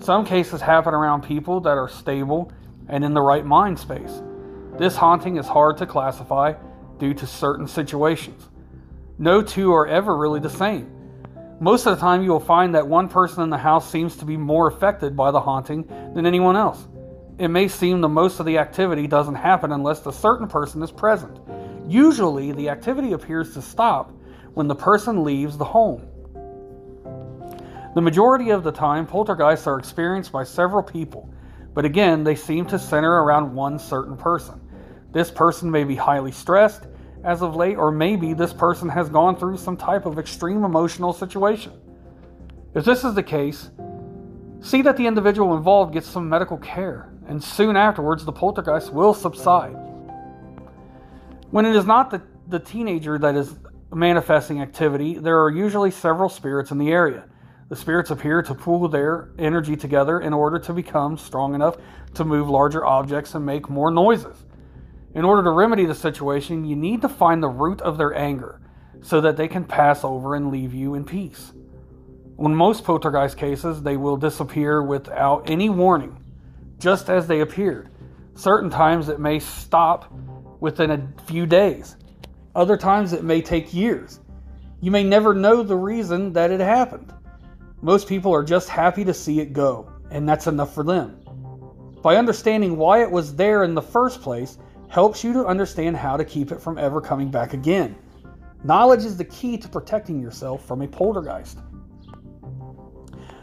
Some 0.00 0.24
cases 0.24 0.60
happen 0.60 0.94
around 0.94 1.22
people 1.22 1.60
that 1.60 1.76
are 1.76 1.88
stable 1.88 2.50
and 2.88 3.04
in 3.04 3.12
the 3.12 3.20
right 3.20 3.44
mind 3.44 3.78
space. 3.78 4.22
This 4.80 4.96
haunting 4.96 5.36
is 5.36 5.46
hard 5.46 5.76
to 5.76 5.86
classify 5.86 6.54
due 6.96 7.12
to 7.12 7.26
certain 7.26 7.68
situations. 7.68 8.48
No 9.18 9.42
two 9.42 9.74
are 9.74 9.86
ever 9.86 10.16
really 10.16 10.40
the 10.40 10.48
same. 10.48 10.90
Most 11.60 11.84
of 11.84 11.94
the 11.94 12.00
time, 12.00 12.22
you 12.22 12.30
will 12.30 12.40
find 12.40 12.74
that 12.74 12.88
one 12.88 13.06
person 13.06 13.42
in 13.42 13.50
the 13.50 13.58
house 13.58 13.90
seems 13.90 14.16
to 14.16 14.24
be 14.24 14.38
more 14.38 14.68
affected 14.68 15.14
by 15.14 15.32
the 15.32 15.40
haunting 15.40 15.86
than 16.14 16.24
anyone 16.24 16.56
else. 16.56 16.88
It 17.36 17.48
may 17.48 17.68
seem 17.68 18.00
that 18.00 18.08
most 18.08 18.40
of 18.40 18.46
the 18.46 18.56
activity 18.56 19.06
doesn't 19.06 19.34
happen 19.34 19.70
unless 19.70 20.06
a 20.06 20.12
certain 20.14 20.48
person 20.48 20.82
is 20.82 20.90
present. 20.90 21.38
Usually, 21.86 22.52
the 22.52 22.70
activity 22.70 23.12
appears 23.12 23.52
to 23.52 23.60
stop 23.60 24.10
when 24.54 24.66
the 24.66 24.74
person 24.74 25.24
leaves 25.24 25.58
the 25.58 25.64
home. 25.66 26.08
The 27.94 28.00
majority 28.00 28.48
of 28.48 28.64
the 28.64 28.72
time, 28.72 29.06
poltergeists 29.06 29.66
are 29.66 29.78
experienced 29.78 30.32
by 30.32 30.44
several 30.44 30.82
people, 30.82 31.28
but 31.74 31.84
again, 31.84 32.24
they 32.24 32.34
seem 32.34 32.64
to 32.68 32.78
center 32.78 33.12
around 33.22 33.54
one 33.54 33.78
certain 33.78 34.16
person. 34.16 34.58
This 35.12 35.30
person 35.30 35.70
may 35.70 35.84
be 35.84 35.96
highly 35.96 36.32
stressed 36.32 36.86
as 37.24 37.42
of 37.42 37.56
late, 37.56 37.76
or 37.76 37.90
maybe 37.90 38.32
this 38.32 38.52
person 38.52 38.88
has 38.88 39.08
gone 39.08 39.36
through 39.36 39.58
some 39.58 39.76
type 39.76 40.06
of 40.06 40.18
extreme 40.18 40.64
emotional 40.64 41.12
situation. 41.12 41.72
If 42.74 42.84
this 42.84 43.04
is 43.04 43.14
the 43.14 43.22
case, 43.22 43.70
see 44.60 44.82
that 44.82 44.96
the 44.96 45.06
individual 45.06 45.56
involved 45.56 45.92
gets 45.92 46.06
some 46.06 46.28
medical 46.28 46.56
care 46.56 47.10
and 47.30 47.42
soon 47.42 47.76
afterwards 47.76 48.24
the 48.24 48.32
poltergeist 48.32 48.92
will 48.92 49.14
subside. 49.14 49.76
When 51.50 51.64
it 51.64 51.76
is 51.76 51.86
not 51.86 52.10
the, 52.10 52.20
the 52.48 52.58
teenager 52.58 53.18
that 53.18 53.36
is 53.36 53.54
manifesting 53.92 54.60
activity, 54.60 55.14
there 55.14 55.40
are 55.40 55.50
usually 55.50 55.92
several 55.92 56.28
spirits 56.28 56.72
in 56.72 56.78
the 56.78 56.90
area. 56.90 57.28
The 57.68 57.76
spirits 57.76 58.10
appear 58.10 58.42
to 58.42 58.54
pool 58.54 58.88
their 58.88 59.30
energy 59.38 59.76
together 59.76 60.20
in 60.20 60.32
order 60.32 60.58
to 60.58 60.72
become 60.72 61.16
strong 61.16 61.54
enough 61.54 61.76
to 62.14 62.24
move 62.24 62.50
larger 62.50 62.84
objects 62.84 63.36
and 63.36 63.46
make 63.46 63.70
more 63.70 63.92
noises. 63.92 64.36
In 65.14 65.24
order 65.24 65.42
to 65.42 65.50
remedy 65.50 65.86
the 65.86 65.94
situation, 65.94 66.64
you 66.64 66.76
need 66.76 67.02
to 67.02 67.08
find 67.08 67.42
the 67.42 67.48
root 67.48 67.80
of 67.80 67.98
their 67.98 68.14
anger 68.14 68.60
so 69.02 69.20
that 69.20 69.36
they 69.36 69.48
can 69.48 69.64
pass 69.64 70.04
over 70.04 70.36
and 70.36 70.52
leave 70.52 70.72
you 70.72 70.94
in 70.94 71.04
peace. 71.04 71.52
In 72.38 72.54
most 72.54 72.84
poltergeist 72.84 73.36
cases, 73.36 73.82
they 73.82 73.96
will 73.96 74.16
disappear 74.16 74.82
without 74.82 75.50
any 75.50 75.68
warning, 75.68 76.16
just 76.78 77.10
as 77.10 77.26
they 77.26 77.40
appeared. 77.40 77.90
Certain 78.34 78.70
times 78.70 79.08
it 79.08 79.18
may 79.18 79.38
stop 79.38 80.12
within 80.60 80.90
a 80.90 81.22
few 81.26 81.44
days. 81.44 81.96
Other 82.54 82.76
times 82.76 83.12
it 83.12 83.24
may 83.24 83.42
take 83.42 83.74
years. 83.74 84.20
You 84.80 84.90
may 84.90 85.04
never 85.04 85.34
know 85.34 85.62
the 85.62 85.76
reason 85.76 86.32
that 86.34 86.50
it 86.50 86.60
happened. 86.60 87.12
Most 87.82 88.08
people 88.08 88.32
are 88.32 88.44
just 88.44 88.68
happy 88.68 89.04
to 89.04 89.14
see 89.14 89.40
it 89.40 89.52
go, 89.52 89.90
and 90.10 90.28
that's 90.28 90.46
enough 90.46 90.74
for 90.74 90.84
them. 90.84 91.20
By 92.02 92.16
understanding 92.16 92.76
why 92.76 93.02
it 93.02 93.10
was 93.10 93.34
there 93.34 93.64
in 93.64 93.74
the 93.74 93.82
first 93.82 94.22
place, 94.22 94.56
helps 94.90 95.22
you 95.22 95.32
to 95.32 95.46
understand 95.46 95.96
how 95.96 96.16
to 96.16 96.24
keep 96.24 96.50
it 96.50 96.60
from 96.60 96.76
ever 96.76 97.00
coming 97.00 97.30
back 97.30 97.54
again. 97.54 97.96
Knowledge 98.64 99.04
is 99.04 99.16
the 99.16 99.24
key 99.24 99.56
to 99.56 99.68
protecting 99.68 100.20
yourself 100.20 100.66
from 100.66 100.82
a 100.82 100.88
poltergeist. 100.88 101.58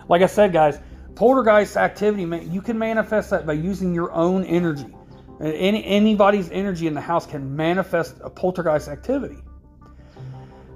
Like 0.10 0.22
I 0.22 0.28
said, 0.28 0.54
guys, 0.54 0.80
poltergeist 1.16 1.78
activity, 1.78 2.24
you 2.48 2.62
can 2.62 2.78
manifest 2.78 3.30
that 3.30 3.48
by 3.48 3.54
using 3.54 3.96
your 3.96 4.12
own 4.12 4.44
energy. 4.44 4.94
Any, 5.40 5.84
anybody's 5.86 6.52
energy 6.52 6.86
in 6.86 6.94
the 6.94 7.02
house 7.02 7.26
can 7.26 7.56
manifest 7.56 8.16
a 8.22 8.30
poltergeist 8.30 8.90
activity. 8.90 9.38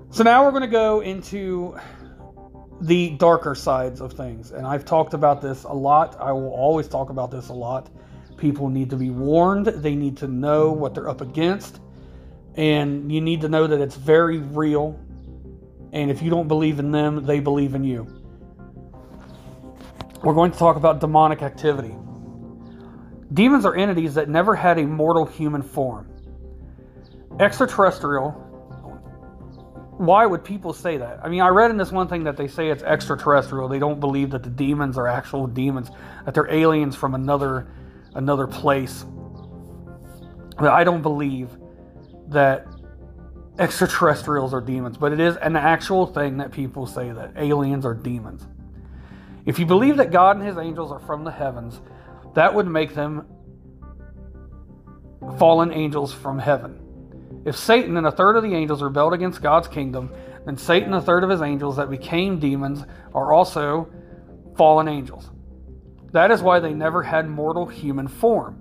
So 0.09 0.23
now 0.23 0.45
we're 0.45 0.51
going 0.51 0.61
to 0.61 0.67
go 0.67 1.01
into 1.01 1.77
the 2.79 3.11
darker 3.11 3.55
sides 3.55 4.01
of 4.01 4.13
things. 4.13 4.51
And 4.51 4.65
I've 4.65 4.85
talked 4.85 5.13
about 5.13 5.41
this 5.41 5.63
a 5.65 5.73
lot. 5.73 6.15
I 6.19 6.31
will 6.31 6.53
always 6.53 6.87
talk 6.87 7.09
about 7.09 7.29
this 7.29 7.49
a 7.49 7.53
lot. 7.53 7.89
People 8.41 8.69
need 8.69 8.89
to 8.89 8.95
be 8.95 9.11
warned, 9.11 9.67
they 9.67 9.93
need 9.93 10.17
to 10.17 10.27
know 10.27 10.71
what 10.71 10.95
they're 10.95 11.07
up 11.07 11.21
against. 11.21 11.79
And 12.55 13.11
you 13.11 13.21
need 13.21 13.41
to 13.41 13.49
know 13.49 13.67
that 13.67 13.79
it's 13.79 13.95
very 13.95 14.39
real. 14.39 14.99
And 15.93 16.09
if 16.09 16.23
you 16.23 16.31
don't 16.31 16.47
believe 16.47 16.79
in 16.79 16.91
them, 16.91 17.27
they 17.27 17.39
believe 17.39 17.75
in 17.75 17.83
you. 17.83 18.07
We're 20.23 20.33
going 20.33 20.51
to 20.51 20.57
talk 20.57 20.75
about 20.75 20.99
demonic 21.01 21.43
activity. 21.43 21.95
Demons 23.31 23.63
are 23.63 23.75
entities 23.75 24.15
that 24.15 24.27
never 24.27 24.55
had 24.55 24.79
a 24.79 24.87
mortal 24.87 25.27
human 25.27 25.61
form. 25.61 26.09
Extraterrestrial. 27.39 28.31
Why 29.99 30.25
would 30.25 30.43
people 30.43 30.73
say 30.73 30.97
that? 30.97 31.19
I 31.23 31.29
mean, 31.29 31.41
I 31.41 31.49
read 31.49 31.69
in 31.69 31.77
this 31.77 31.91
one 31.91 32.07
thing 32.07 32.23
that 32.23 32.37
they 32.37 32.47
say 32.47 32.69
it's 32.69 32.81
extraterrestrial. 32.81 33.67
They 33.67 33.77
don't 33.77 33.99
believe 33.99 34.31
that 34.31 34.41
the 34.41 34.49
demons 34.49 34.97
are 34.97 35.07
actual 35.07 35.45
demons, 35.45 35.91
that 36.25 36.33
they're 36.33 36.51
aliens 36.51 36.95
from 36.95 37.13
another 37.13 37.67
another 38.15 38.47
place. 38.47 39.05
But 40.57 40.69
I 40.69 40.83
don't 40.83 41.01
believe 41.01 41.49
that 42.27 42.67
extraterrestrials 43.59 44.53
are 44.53 44.61
demons, 44.61 44.97
but 44.97 45.11
it 45.11 45.19
is 45.19 45.35
an 45.37 45.55
actual 45.55 46.05
thing 46.07 46.37
that 46.37 46.51
people 46.51 46.87
say 46.87 47.11
that 47.11 47.33
aliens 47.35 47.85
are 47.85 47.93
demons. 47.93 48.47
If 49.45 49.59
you 49.59 49.65
believe 49.65 49.97
that 49.97 50.11
God 50.11 50.37
and 50.37 50.45
his 50.45 50.57
angels 50.57 50.91
are 50.91 50.99
from 50.99 51.23
the 51.23 51.31
heavens, 51.31 51.81
that 52.35 52.53
would 52.53 52.67
make 52.67 52.93
them 52.93 53.27
fallen 55.37 55.71
angels 55.71 56.13
from 56.13 56.39
heaven. 56.39 56.79
If 57.45 57.57
Satan 57.57 57.97
and 57.97 58.05
a 58.05 58.11
third 58.11 58.35
of 58.35 58.43
the 58.43 58.53
angels 58.53 58.81
rebelled 58.81 59.13
against 59.13 59.41
God's 59.41 59.67
kingdom, 59.67 60.11
then 60.45 60.57
Satan 60.57 60.93
and 60.93 61.01
a 61.01 61.01
third 61.01 61.23
of 61.23 61.29
his 61.29 61.41
angels 61.41 61.75
that 61.77 61.89
became 61.89 62.39
demons 62.39 62.83
are 63.13 63.33
also 63.33 63.91
fallen 64.55 64.87
angels. 64.87 65.29
That 66.11 66.31
is 66.31 66.41
why 66.41 66.59
they 66.59 66.73
never 66.73 67.03
had 67.03 67.27
mortal 67.27 67.65
human 67.65 68.07
form. 68.07 68.57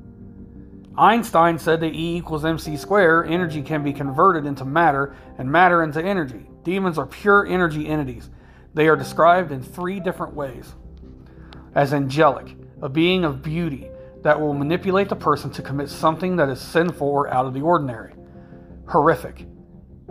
Einstein 0.97 1.59
said 1.59 1.81
that 1.81 1.95
E 1.95 2.17
equals 2.17 2.45
mc 2.45 2.77
squared, 2.77 3.31
energy 3.31 3.63
can 3.63 3.83
be 3.83 3.93
converted 3.93 4.45
into 4.45 4.65
matter 4.65 5.15
and 5.39 5.51
matter 5.51 5.83
into 5.83 6.03
energy. 6.03 6.47
Demons 6.63 6.99
are 6.99 7.07
pure 7.07 7.47
energy 7.47 7.87
entities. 7.87 8.29
They 8.75 8.89
are 8.89 8.97
described 8.97 9.51
in 9.53 9.63
three 9.63 10.01
different 10.01 10.35
ways 10.35 10.75
as 11.75 11.93
angelic, 11.95 12.57
a 12.83 12.89
being 12.89 13.25
of 13.25 13.43
beauty 13.43 13.89
that 14.23 14.39
will 14.39 14.53
manipulate 14.53 15.09
the 15.09 15.17
person 15.17 15.51
to 15.51 15.63
commit 15.63 15.89
something 15.89 16.37
that 16.37 16.49
is 16.49 16.61
sinful 16.61 17.09
or 17.09 17.33
out 17.33 17.47
of 17.47 17.55
the 17.55 17.63
ordinary. 17.63 18.13
Horrific. 18.87 19.47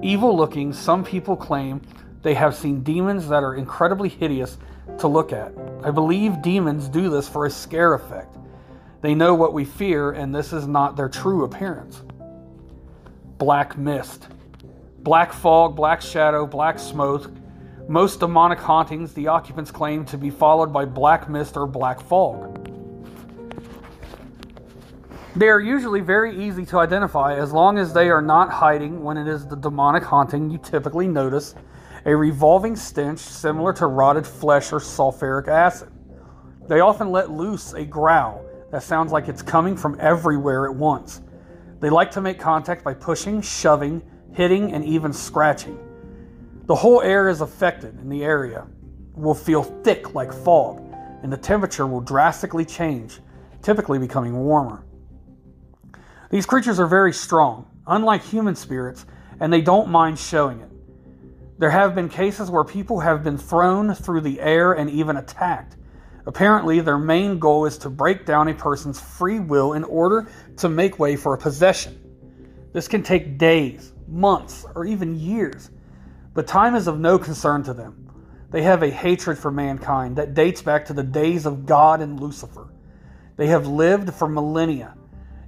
Evil 0.01 0.35
looking, 0.35 0.73
some 0.73 1.03
people 1.03 1.35
claim 1.35 1.81
they 2.21 2.33
have 2.33 2.55
seen 2.55 2.81
demons 2.81 3.27
that 3.27 3.43
are 3.43 3.55
incredibly 3.55 4.09
hideous 4.09 4.57
to 4.97 5.07
look 5.07 5.31
at. 5.31 5.53
I 5.83 5.91
believe 5.91 6.41
demons 6.41 6.89
do 6.89 7.09
this 7.09 7.29
for 7.29 7.45
a 7.45 7.49
scare 7.49 7.93
effect. 7.93 8.35
They 9.01 9.15
know 9.15 9.33
what 9.33 9.53
we 9.53 9.63
fear, 9.63 10.11
and 10.11 10.35
this 10.35 10.51
is 10.51 10.67
not 10.67 10.97
their 10.97 11.07
true 11.07 11.45
appearance. 11.45 12.03
Black 13.37 13.77
mist. 13.77 14.27
Black 14.99 15.31
fog, 15.31 15.77
black 15.77 16.01
shadow, 16.01 16.45
black 16.45 16.79
smoke. 16.79 17.31
Most 17.87 18.19
demonic 18.19 18.59
hauntings, 18.59 19.13
the 19.13 19.27
occupants 19.27 19.71
claim 19.71 20.03
to 20.05 20.17
be 20.17 20.29
followed 20.29 20.73
by 20.73 20.83
black 20.83 21.29
mist 21.29 21.55
or 21.55 21.65
black 21.65 22.01
fog. 22.01 22.57
They 25.37 25.47
are 25.47 25.61
usually 25.61 26.01
very 26.01 26.35
easy 26.37 26.65
to 26.65 26.79
identify 26.79 27.35
as 27.35 27.53
long 27.53 27.77
as 27.77 27.93
they 27.93 28.09
are 28.09 28.21
not 28.21 28.49
hiding 28.49 29.01
when 29.01 29.15
it 29.15 29.27
is 29.27 29.47
the 29.47 29.55
demonic 29.55 30.03
haunting. 30.03 30.49
You 30.49 30.57
typically 30.57 31.07
notice 31.07 31.55
a 32.05 32.15
revolving 32.15 32.75
stench 32.75 33.19
similar 33.19 33.73
to 33.73 33.87
rotted 33.87 34.25
flesh 34.25 34.71
or 34.71 34.79
sulfuric 34.79 35.47
acid. 35.47 35.89
They 36.67 36.79
often 36.79 37.11
let 37.11 37.31
loose 37.31 37.73
a 37.73 37.83
growl 37.83 38.45
that 38.71 38.83
sounds 38.83 39.11
like 39.11 39.27
it's 39.27 39.41
coming 39.41 39.75
from 39.75 39.97
everywhere 39.99 40.65
at 40.65 40.75
once. 40.75 41.21
They 41.79 41.89
like 41.89 42.11
to 42.11 42.21
make 42.21 42.39
contact 42.39 42.83
by 42.83 42.93
pushing, 42.93 43.41
shoving, 43.41 44.03
hitting, 44.33 44.73
and 44.73 44.85
even 44.85 45.11
scratching. 45.11 45.79
The 46.65 46.75
whole 46.75 47.01
air 47.01 47.29
is 47.29 47.41
affected, 47.41 47.95
and 47.95 48.11
the 48.11 48.23
area 48.23 48.67
will 49.15 49.33
feel 49.33 49.63
thick 49.63 50.13
like 50.13 50.31
fog, 50.31 50.81
and 51.23 51.33
the 51.33 51.37
temperature 51.37 51.87
will 51.87 52.01
drastically 52.01 52.65
change, 52.65 53.19
typically 53.61 53.97
becoming 53.97 54.35
warmer. 54.37 54.85
These 56.29 56.45
creatures 56.45 56.79
are 56.79 56.87
very 56.87 57.11
strong, 57.11 57.65
unlike 57.87 58.23
human 58.23 58.55
spirits, 58.55 59.05
and 59.39 59.51
they 59.51 59.61
don't 59.61 59.89
mind 59.89 60.19
showing 60.19 60.59
it. 60.59 60.68
There 61.59 61.69
have 61.69 61.93
been 61.93 62.07
cases 62.07 62.49
where 62.49 62.63
people 62.63 63.01
have 63.01 63.21
been 63.21 63.37
thrown 63.37 63.93
through 63.93 64.21
the 64.21 64.39
air 64.39 64.71
and 64.71 64.89
even 64.89 65.17
attacked. 65.17 65.75
Apparently, 66.25 66.79
their 66.79 66.97
main 66.97 67.37
goal 67.37 67.65
is 67.65 67.77
to 67.79 67.89
break 67.89 68.25
down 68.25 68.47
a 68.47 68.53
person's 68.53 68.99
free 68.99 69.41
will 69.41 69.73
in 69.73 69.83
order 69.83 70.29
to 70.57 70.69
make 70.69 70.99
way 70.99 71.17
for 71.17 71.33
a 71.33 71.37
possession. 71.37 71.99
This 72.71 72.87
can 72.87 73.03
take 73.03 73.37
days, 73.37 73.91
months, 74.07 74.65
or 74.73 74.85
even 74.85 75.19
years, 75.19 75.69
but 76.33 76.47
time 76.47 76.75
is 76.75 76.87
of 76.87 76.97
no 76.97 77.19
concern 77.19 77.63
to 77.63 77.73
them. 77.73 78.09
They 78.51 78.61
have 78.61 78.81
a 78.81 78.89
hatred 78.89 79.37
for 79.37 79.51
mankind 79.51 80.15
that 80.15 80.33
dates 80.33 80.61
back 80.61 80.85
to 80.85 80.93
the 80.93 81.03
days 81.03 81.45
of 81.45 81.65
God 81.65 81.99
and 81.99 82.21
Lucifer. 82.21 82.73
They 83.35 83.47
have 83.47 83.67
lived 83.67 84.13
for 84.13 84.29
millennia 84.29 84.95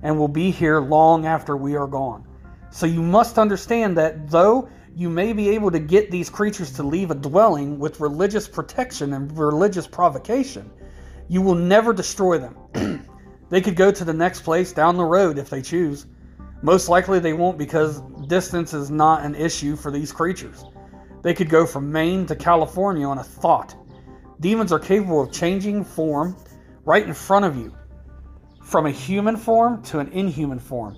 and 0.01 0.19
will 0.19 0.27
be 0.27 0.51
here 0.51 0.81
long 0.81 1.25
after 1.25 1.55
we 1.55 1.77
are 1.77 1.87
gone. 1.87 2.27
So 2.69 2.85
you 2.85 3.01
must 3.01 3.39
understand 3.39 3.97
that 3.97 4.29
though 4.29 4.67
you 4.95 5.10
may 5.10 5.33
be 5.33 5.50
able 5.50 5.71
to 5.71 5.79
get 5.79 6.12
these 6.12 6.29
creatures 6.29 6.71
to 6.74 6.83
leave 6.83 7.12
a 7.12 7.15
dwelling 7.15 7.79
with 7.79 8.00
religious 8.00 8.48
protection 8.48 9.13
and 9.13 9.38
religious 9.38 9.88
provocation, 9.88 10.69
you 11.27 11.41
will 11.41 11.55
never 11.55 11.93
destroy 11.93 12.38
them. 12.38 13.07
they 13.50 13.62
could 13.62 13.75
go 13.75 13.91
to 13.91 14.03
the 14.03 14.13
next 14.13 14.41
place 14.41 14.74
down 14.74 14.98
the 14.98 15.03
road 15.03 15.38
if 15.38 15.50
they 15.50 15.62
choose. 15.62 16.05
Most 16.62 16.89
likely 16.89 17.19
they 17.19 17.33
won't 17.33 17.57
because 17.57 18.01
distance 18.27 18.74
is 18.74 18.91
not 18.91 19.24
an 19.24 19.36
issue 19.36 19.75
for 19.75 19.91
these 19.91 20.12
creatures. 20.12 20.63
They 21.24 21.33
could 21.33 21.50
go 21.50 21.65
from 21.65 21.91
Maine 21.91 22.25
to 22.27 22.36
California 22.36 23.07
on 23.07 23.17
a 23.17 23.24
thought. 23.24 23.75
Demons 24.39 24.71
are 24.71 24.79
capable 24.79 25.21
of 25.21 25.31
changing 25.31 25.83
form 25.83 26.36
right 26.83 27.05
in 27.05 27.13
front 27.13 27.45
of 27.45 27.55
you 27.55 27.75
from 28.63 28.86
a 28.86 28.91
human 28.91 29.38
form 29.38 29.81
to 29.83 30.00
an 30.00 30.07
inhuman 30.10 30.60
form. 30.60 30.98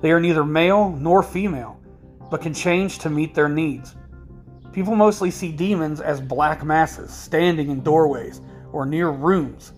They 0.00 0.12
are 0.12 0.20
neither 0.20 0.44
male 0.44 0.90
nor 0.90 1.22
female, 1.22 1.77
but 2.30 2.42
can 2.42 2.54
change 2.54 2.98
to 3.00 3.10
meet 3.10 3.34
their 3.34 3.48
needs. 3.48 3.94
People 4.72 4.94
mostly 4.94 5.30
see 5.30 5.50
demons 5.50 6.00
as 6.00 6.20
black 6.20 6.64
masses 6.64 7.12
standing 7.12 7.70
in 7.70 7.82
doorways 7.82 8.40
or 8.72 8.86
near 8.86 9.10
rooms. 9.10 9.72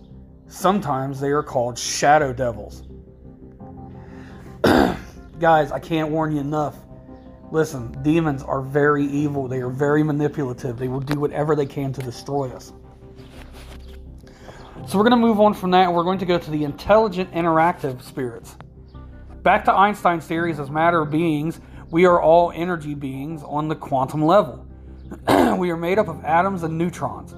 Sometimes 0.47 1.19
they 1.19 1.29
are 1.29 1.43
called 1.43 1.77
shadow 1.77 2.33
devils. 2.33 2.83
Guys, 5.39 5.71
I 5.71 5.79
can't 5.79 6.09
warn 6.09 6.33
you 6.33 6.41
enough. 6.41 6.75
Listen, 7.51 7.91
demons 8.03 8.43
are 8.43 8.61
very 8.61 9.05
evil. 9.05 9.47
They 9.47 9.59
are 9.59 9.69
very 9.69 10.03
manipulative. 10.03 10.77
They 10.77 10.87
will 10.87 10.99
do 10.99 11.19
whatever 11.19 11.55
they 11.55 11.65
can 11.65 11.91
to 11.93 12.01
destroy 12.01 12.49
us. 12.49 12.73
So 14.87 14.97
we're 14.97 15.03
going 15.03 15.11
to 15.11 15.17
move 15.17 15.39
on 15.39 15.53
from 15.53 15.71
that 15.71 15.85
and 15.85 15.95
we're 15.95 16.03
going 16.03 16.19
to 16.19 16.25
go 16.25 16.37
to 16.37 16.51
the 16.51 16.63
intelligent 16.63 17.31
interactive 17.31 18.01
spirits. 18.01 18.57
Back 19.43 19.65
to 19.65 19.73
Einstein's 19.73 20.25
theories 20.25 20.59
as 20.59 20.69
matter 20.69 21.03
beings, 21.05 21.61
we 21.91 22.05
are 22.05 22.21
all 22.21 22.51
energy 22.55 22.95
beings 22.95 23.43
on 23.43 23.67
the 23.67 23.75
quantum 23.75 24.23
level. 24.23 24.65
we 25.57 25.69
are 25.69 25.77
made 25.77 25.99
up 25.99 26.07
of 26.07 26.23
atoms 26.23 26.63
and 26.63 26.77
neutrons. 26.77 27.35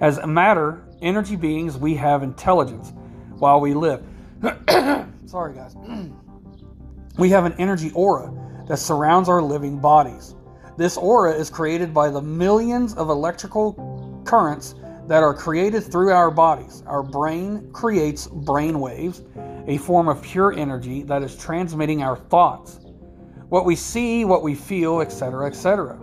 As 0.00 0.24
matter, 0.24 0.84
energy 1.02 1.36
beings, 1.36 1.76
we 1.76 1.94
have 1.96 2.22
intelligence 2.22 2.92
while 3.38 3.60
we 3.60 3.74
live. 3.74 4.04
Sorry, 5.26 5.54
guys. 5.54 5.76
we 7.18 7.28
have 7.30 7.44
an 7.44 7.54
energy 7.58 7.90
aura 7.94 8.32
that 8.68 8.78
surrounds 8.78 9.28
our 9.28 9.42
living 9.42 9.80
bodies. 9.80 10.36
This 10.76 10.96
aura 10.96 11.32
is 11.32 11.50
created 11.50 11.92
by 11.92 12.08
the 12.08 12.22
millions 12.22 12.94
of 12.94 13.10
electrical 13.10 14.22
currents 14.24 14.76
that 15.08 15.22
are 15.22 15.34
created 15.34 15.82
through 15.82 16.12
our 16.12 16.30
bodies. 16.30 16.82
Our 16.86 17.02
brain 17.02 17.70
creates 17.72 18.28
brain 18.28 18.78
waves, 18.78 19.22
a 19.66 19.76
form 19.78 20.08
of 20.08 20.22
pure 20.22 20.52
energy 20.52 21.02
that 21.02 21.22
is 21.22 21.36
transmitting 21.36 22.02
our 22.02 22.16
thoughts, 22.16 22.80
what 23.52 23.66
we 23.66 23.76
see, 23.76 24.24
what 24.24 24.42
we 24.42 24.54
feel, 24.54 25.02
etc., 25.02 25.46
etc. 25.46 25.96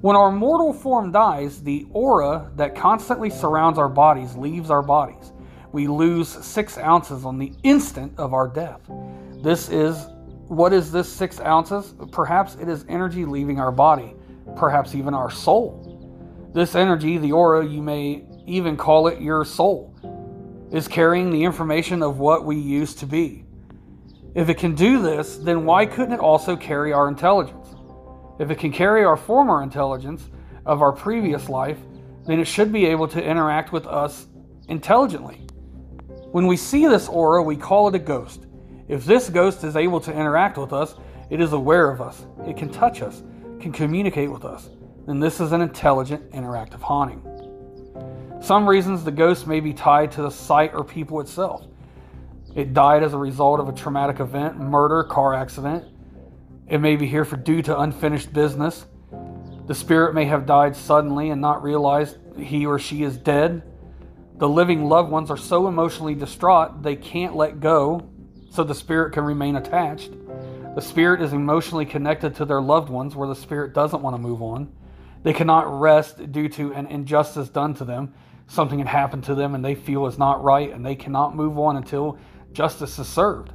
When 0.00 0.14
our 0.14 0.30
mortal 0.30 0.72
form 0.72 1.10
dies, 1.10 1.60
the 1.60 1.88
aura 1.90 2.52
that 2.54 2.76
constantly 2.76 3.30
surrounds 3.30 3.80
our 3.80 3.88
bodies 3.88 4.36
leaves 4.36 4.70
our 4.70 4.80
bodies. 4.80 5.32
We 5.72 5.88
lose 5.88 6.28
six 6.28 6.78
ounces 6.78 7.24
on 7.24 7.36
the 7.40 7.52
instant 7.64 8.16
of 8.16 8.32
our 8.32 8.46
death. 8.46 8.80
This 9.42 9.70
is 9.70 10.06
what 10.46 10.72
is 10.72 10.92
this 10.92 11.12
six 11.12 11.40
ounces? 11.40 11.94
Perhaps 12.12 12.54
it 12.60 12.68
is 12.68 12.84
energy 12.88 13.24
leaving 13.24 13.58
our 13.58 13.72
body, 13.72 14.14
perhaps 14.54 14.94
even 14.94 15.14
our 15.14 15.32
soul. 15.32 16.48
This 16.54 16.76
energy, 16.76 17.18
the 17.18 17.32
aura, 17.32 17.66
you 17.66 17.82
may 17.82 18.24
even 18.46 18.76
call 18.76 19.08
it 19.08 19.20
your 19.20 19.44
soul, 19.44 19.96
is 20.70 20.86
carrying 20.86 21.32
the 21.32 21.42
information 21.42 22.04
of 22.04 22.20
what 22.20 22.44
we 22.44 22.54
used 22.54 23.00
to 23.00 23.06
be. 23.06 23.46
If 24.34 24.48
it 24.48 24.58
can 24.58 24.74
do 24.74 25.02
this, 25.02 25.36
then 25.36 25.64
why 25.64 25.86
couldn't 25.86 26.14
it 26.14 26.20
also 26.20 26.56
carry 26.56 26.92
our 26.92 27.08
intelligence? 27.08 27.74
If 28.38 28.50
it 28.50 28.58
can 28.58 28.72
carry 28.72 29.04
our 29.04 29.16
former 29.16 29.62
intelligence 29.62 30.28
of 30.64 30.82
our 30.82 30.92
previous 30.92 31.48
life, 31.48 31.78
then 32.26 32.38
it 32.38 32.46
should 32.46 32.72
be 32.72 32.86
able 32.86 33.08
to 33.08 33.22
interact 33.22 33.72
with 33.72 33.86
us 33.86 34.26
intelligently. 34.68 35.46
When 36.30 36.46
we 36.46 36.56
see 36.56 36.86
this 36.86 37.08
aura, 37.08 37.42
we 37.42 37.56
call 37.56 37.88
it 37.88 37.94
a 37.96 37.98
ghost. 37.98 38.46
If 38.88 39.04
this 39.04 39.28
ghost 39.28 39.64
is 39.64 39.76
able 39.76 40.00
to 40.00 40.12
interact 40.12 40.58
with 40.58 40.72
us, 40.72 40.94
it 41.28 41.40
is 41.40 41.52
aware 41.52 41.90
of 41.90 42.00
us, 42.00 42.24
it 42.46 42.56
can 42.56 42.70
touch 42.70 43.02
us, 43.02 43.22
can 43.60 43.72
communicate 43.72 44.30
with 44.30 44.44
us, 44.44 44.68
then 45.06 45.18
this 45.18 45.40
is 45.40 45.52
an 45.52 45.60
intelligent 45.60 46.30
interactive 46.32 46.80
haunting. 46.80 47.22
Some 48.40 48.68
reasons 48.68 49.04
the 49.04 49.10
ghost 49.10 49.46
may 49.46 49.60
be 49.60 49.72
tied 49.72 50.12
to 50.12 50.22
the 50.22 50.30
site 50.30 50.72
or 50.72 50.84
people 50.84 51.20
itself. 51.20 51.66
It 52.54 52.74
died 52.74 53.02
as 53.02 53.12
a 53.12 53.18
result 53.18 53.60
of 53.60 53.68
a 53.68 53.72
traumatic 53.72 54.20
event, 54.20 54.58
murder, 54.58 55.04
car 55.04 55.34
accident. 55.34 55.84
It 56.68 56.78
may 56.78 56.96
be 56.96 57.06
here 57.06 57.24
for 57.24 57.36
due 57.36 57.62
to 57.62 57.78
unfinished 57.78 58.32
business. 58.32 58.86
The 59.66 59.74
spirit 59.74 60.14
may 60.14 60.24
have 60.24 60.46
died 60.46 60.74
suddenly 60.74 61.30
and 61.30 61.40
not 61.40 61.62
realized 61.62 62.18
he 62.36 62.66
or 62.66 62.78
she 62.78 63.02
is 63.02 63.16
dead. 63.16 63.62
The 64.38 64.48
living 64.48 64.84
loved 64.86 65.10
ones 65.10 65.30
are 65.30 65.36
so 65.36 65.68
emotionally 65.68 66.14
distraught 66.14 66.82
they 66.82 66.96
can't 66.96 67.36
let 67.36 67.60
go 67.60 68.08
so 68.50 68.64
the 68.64 68.74
spirit 68.74 69.12
can 69.12 69.24
remain 69.24 69.56
attached. 69.56 70.10
The 70.74 70.80
spirit 70.80 71.20
is 71.20 71.32
emotionally 71.32 71.86
connected 71.86 72.36
to 72.36 72.44
their 72.44 72.60
loved 72.60 72.88
ones 72.88 73.14
where 73.14 73.28
the 73.28 73.34
spirit 73.34 73.74
doesn't 73.74 74.02
want 74.02 74.14
to 74.14 74.22
move 74.22 74.42
on. 74.42 74.72
They 75.22 75.32
cannot 75.32 75.80
rest 75.80 76.32
due 76.32 76.48
to 76.50 76.72
an 76.72 76.86
injustice 76.86 77.48
done 77.48 77.74
to 77.74 77.84
them. 77.84 78.14
Something 78.46 78.78
had 78.78 78.88
happened 78.88 79.24
to 79.24 79.34
them 79.34 79.54
and 79.54 79.64
they 79.64 79.74
feel 79.74 80.06
is 80.06 80.18
not 80.18 80.42
right 80.42 80.72
and 80.72 80.84
they 80.84 80.94
cannot 80.94 81.36
move 81.36 81.58
on 81.58 81.76
until 81.76 82.18
justice 82.52 82.98
is 82.98 83.08
served. 83.08 83.52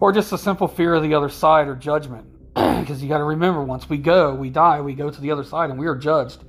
Or 0.00 0.12
just 0.12 0.32
a 0.32 0.38
simple 0.38 0.68
fear 0.68 0.94
of 0.94 1.02
the 1.02 1.14
other 1.14 1.28
side 1.28 1.68
or 1.68 1.74
judgment. 1.74 2.26
Because 2.78 3.02
you 3.02 3.08
got 3.08 3.18
to 3.18 3.24
remember, 3.24 3.62
once 3.62 3.88
we 3.88 3.98
go, 3.98 4.34
we 4.34 4.50
die, 4.50 4.80
we 4.80 4.94
go 4.94 5.10
to 5.10 5.20
the 5.20 5.30
other 5.30 5.44
side 5.44 5.70
and 5.70 5.78
we 5.78 5.86
are 5.86 5.96
judged. 5.96 6.42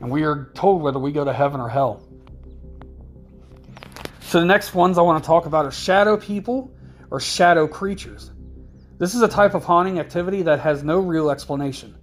And 0.00 0.10
we 0.10 0.24
are 0.24 0.50
told 0.54 0.82
whether 0.82 0.98
we 0.98 1.12
go 1.12 1.24
to 1.24 1.32
heaven 1.32 1.60
or 1.60 1.68
hell. 1.68 2.02
So 4.20 4.40
the 4.40 4.46
next 4.46 4.74
ones 4.74 4.98
I 4.98 5.02
want 5.02 5.22
to 5.22 5.26
talk 5.26 5.46
about 5.46 5.64
are 5.64 5.70
shadow 5.70 6.16
people 6.16 6.74
or 7.10 7.20
shadow 7.20 7.66
creatures. 7.66 8.32
This 8.98 9.14
is 9.14 9.22
a 9.22 9.28
type 9.28 9.54
of 9.54 9.64
haunting 9.64 10.00
activity 10.00 10.42
that 10.42 10.58
has 10.60 10.82
no 10.82 10.98
real 10.98 11.30
explanation. 11.30 11.94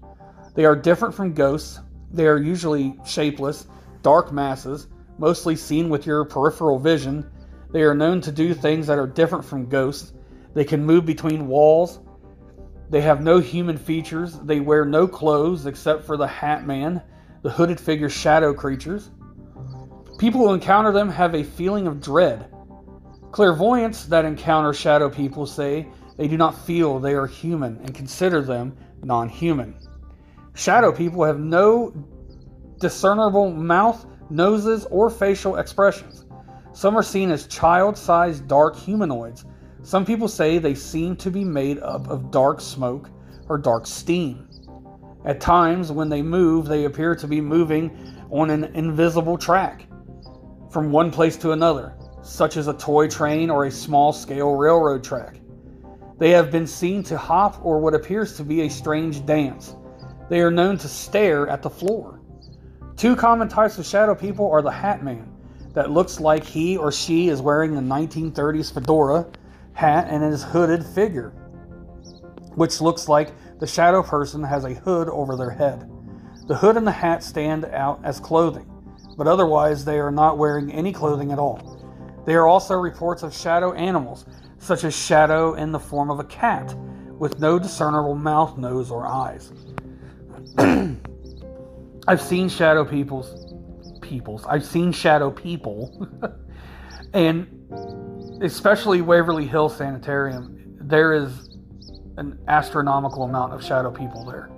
They 0.56 0.66
are 0.66 0.76
different 0.76 1.14
from 1.14 1.34
ghosts. 1.34 1.80
They 2.12 2.28
are 2.28 2.38
usually 2.38 2.96
shapeless, 3.06 3.68
dark 4.04 4.32
masses, 4.32 4.88
mostly 5.18 5.56
seen 5.56 5.90
with 5.90 6.06
your 6.06 6.24
peripheral 6.26 6.80
vision. 6.80 7.30
They 7.74 7.82
are 7.82 7.96
known 7.96 8.22
to 8.22 8.32
do 8.32 8.54
things 8.54 8.88
that 8.88 9.00
are 9.00 9.08
different 9.08 9.44
from 9.44 9.68
ghosts. 9.68 10.14
They 10.54 10.64
can 10.64 10.86
move 10.86 11.08
between 11.08 11.48
walls. 11.48 12.00
They 12.92 13.02
have 13.02 13.24
no 13.24 13.40
human 13.40 13.78
features. 13.78 14.40
They 14.40 14.60
wear 14.60 14.86
no 14.86 15.08
clothes 15.08 15.66
except 15.66 16.06
for 16.06 16.16
the 16.16 16.28
hat 16.28 16.68
man, 16.68 17.02
the 17.42 17.50
hooded 17.50 17.80
figure 17.80 18.10
shadow 18.10 18.54
creatures. 18.54 19.10
People 20.20 20.42
who 20.42 20.54
encounter 20.54 20.92
them 20.92 21.10
have 21.10 21.34
a 21.34 21.44
feeling 21.44 21.88
of 21.88 22.00
dread. 22.00 22.46
Clairvoyants 23.32 24.06
that 24.06 24.24
encounter 24.24 24.72
shadow 24.72 25.10
people 25.10 25.48
say 25.48 25.88
they 26.16 26.28
do 26.28 26.38
not 26.38 26.56
feel 26.68 27.00
they 27.00 27.16
are 27.16 27.26
human 27.26 27.78
and 27.78 27.96
consider 27.96 28.44
them 28.44 28.78
non 29.02 29.28
human. 29.28 29.76
Shadow 30.54 30.92
people 30.92 31.24
have 31.24 31.40
no 31.40 31.92
discernible 32.80 33.50
mouth, 33.52 34.06
noses, 34.30 34.86
or 34.92 35.10
facial 35.10 35.56
expressions. 35.56 36.23
Some 36.74 36.98
are 36.98 37.04
seen 37.04 37.30
as 37.30 37.46
child 37.48 37.98
sized 37.98 38.48
dark 38.48 38.76
humanoids. 38.76 39.46
Some 39.84 40.06
people 40.06 40.28
say 40.28 40.58
they 40.58 40.74
seem 40.74 41.16
to 41.18 41.30
be 41.30 41.44
made 41.44 41.80
up 41.80 42.10
of 42.10 42.32
dark 42.32 42.60
smoke 42.60 43.10
or 43.48 43.58
dark 43.58 43.86
steam. 43.86 44.48
At 45.26 45.40
times, 45.40 45.92
when 45.92 46.10
they 46.10 46.22
move, 46.22 46.68
they 46.68 46.86
appear 46.86 47.16
to 47.16 47.28
be 47.28 47.40
moving 47.40 47.96
on 48.32 48.50
an 48.50 48.66
invisible 48.76 49.38
track 49.38 49.86
from 50.72 50.92
one 50.92 51.12
place 51.12 51.38
to 51.38 51.52
another, 51.52 51.96
such 52.24 52.58
as 52.58 52.68
a 52.68 52.74
toy 52.74 53.08
train 53.08 53.50
or 53.50 53.66
a 53.66 53.72
small 53.72 54.12
scale 54.12 54.56
railroad 54.56 55.04
track. 55.04 55.40
They 56.18 56.32
have 56.32 56.52
been 56.52 56.68
seen 56.68 57.04
to 57.04 57.18
hop 57.18 57.64
or 57.64 57.80
what 57.80 57.94
appears 57.94 58.36
to 58.38 58.44
be 58.44 58.62
a 58.62 58.70
strange 58.70 59.26
dance. 59.26 59.76
They 60.30 60.42
are 60.42 60.52
known 60.52 60.78
to 60.80 60.88
stare 60.88 61.48
at 61.48 61.62
the 61.62 61.70
floor. 61.70 62.20
Two 62.96 63.16
common 63.16 63.48
types 63.48 63.78
of 63.78 63.86
shadow 63.86 64.16
people 64.16 64.50
are 64.50 64.62
the 64.62 64.72
Hat 64.72 65.04
Man, 65.04 65.33
that 65.74 65.92
looks 65.92 66.20
like 66.20 66.44
he 66.44 66.78
or 66.78 66.92
she 66.92 67.30
is 67.30 67.42
wearing 67.42 67.78
a 67.78 67.82
1930s 67.82 68.74
fedora 68.74 69.26
hat 69.74 70.08
and 70.10 70.24
is 70.24 70.44
hooded 70.44 70.86
figure, 70.86 71.30
which 72.56 72.82
looks 72.82 73.10
like 73.10 73.32
the 73.60 73.68
shadow 73.68 74.04
person 74.04 74.44
has 74.44 74.66
a 74.66 74.74
hood 74.74 75.10
over 75.10 75.36
their 75.36 75.50
head. 75.52 75.90
The 76.48 76.56
hood 76.56 76.78
and 76.78 76.86
the 76.86 76.92
hat 76.92 77.24
stand 77.24 77.66
out 77.66 78.00
as 78.04 78.20
clothing 78.20 78.70
but 79.18 79.28
otherwise 79.28 79.86
they 79.86 80.00
are 80.00 80.12
not 80.12 80.38
wearing 80.38 80.72
any 80.72 80.92
clothing 80.92 81.32
at 81.32 81.40
all. 81.40 81.80
There 82.26 82.42
are 82.42 82.48
also 82.48 82.76
reports 82.76 83.24
of 83.24 83.34
shadow 83.34 83.74
animals, 83.74 84.26
such 84.58 84.84
as 84.84 84.96
shadow 84.96 85.54
in 85.56 85.72
the 85.72 85.80
form 85.80 86.10
of 86.10 86.20
a 86.20 86.24
cat, 86.24 86.74
with 87.18 87.40
no 87.40 87.60
discernible 87.60 88.16
mouth, 88.16 88.58
nose, 88.58 88.90
or 88.92 89.06
eyes. 89.06 89.52
I've 92.08 92.22
seen 92.22 92.50
shadow 92.50 92.84
peoples, 92.86 93.42
peoples. 94.04 94.46
I've 94.46 94.66
seen 94.66 94.92
shadow 94.92 95.32
people, 95.32 96.08
and 97.13 97.48
especially 98.44 99.02
Waverly 99.02 99.48
Hill 99.48 99.70
Sanitarium. 99.70 100.78
There 100.80 101.13
is 101.13 101.58
an 102.18 102.38
astronomical 102.48 103.24
amount 103.24 103.54
of 103.54 103.63
shadow 103.63 103.89
people 103.89 104.26
there. 104.26 104.52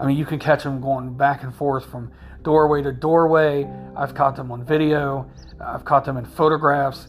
I 0.00 0.06
mean, 0.06 0.16
you 0.16 0.24
can 0.24 0.38
catch 0.38 0.62
them 0.62 0.80
going 0.80 1.16
back 1.16 1.42
and 1.42 1.54
forth 1.54 1.84
from 1.90 2.12
doorway 2.42 2.82
to 2.82 2.92
doorway. 2.92 3.68
I've 3.96 4.14
caught 4.14 4.36
them 4.36 4.52
on 4.52 4.64
video, 4.64 5.30
I've 5.60 5.84
caught 5.84 6.04
them 6.04 6.16
in 6.16 6.24
photographs. 6.24 7.08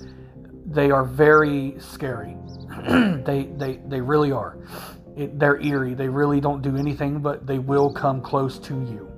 They 0.66 0.92
are 0.92 1.04
very 1.04 1.76
scary. 1.80 2.36
they, 3.26 3.50
they, 3.58 3.80
they 3.88 4.02
really 4.02 4.32
are. 4.32 4.58
It, 5.16 5.40
they're 5.40 5.60
eerie. 5.62 5.96
They 5.96 6.08
really 6.08 6.40
don't 6.40 6.62
do 6.62 6.78
anything, 6.78 7.20
but 7.20 7.46
they 7.46 7.60
will 7.60 7.92
come 7.92 8.22
close 8.22 8.60
to 8.60 8.74
you. 8.74 9.12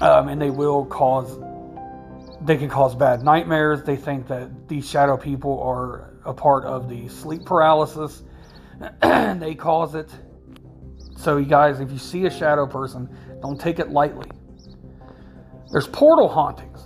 Um, 0.00 0.28
and 0.28 0.40
they 0.40 0.50
will 0.50 0.84
cause 0.86 1.38
they 2.40 2.56
can 2.56 2.68
cause 2.68 2.94
bad 2.94 3.22
nightmares. 3.22 3.82
They 3.82 3.96
think 3.96 4.28
that 4.28 4.68
these 4.68 4.88
shadow 4.88 5.16
people 5.16 5.60
are 5.60 6.14
a 6.24 6.32
part 6.32 6.64
of 6.64 6.88
the 6.88 7.08
sleep 7.08 7.44
paralysis. 7.44 8.22
they 9.02 9.56
cause 9.56 9.94
it. 9.94 10.10
So, 11.16 11.36
you 11.36 11.46
guys, 11.46 11.80
if 11.80 11.90
you 11.90 11.98
see 11.98 12.26
a 12.26 12.30
shadow 12.30 12.66
person, 12.66 13.08
don't 13.42 13.60
take 13.60 13.80
it 13.80 13.90
lightly. 13.90 14.30
There's 15.72 15.88
portal 15.88 16.28
hauntings. 16.28 16.80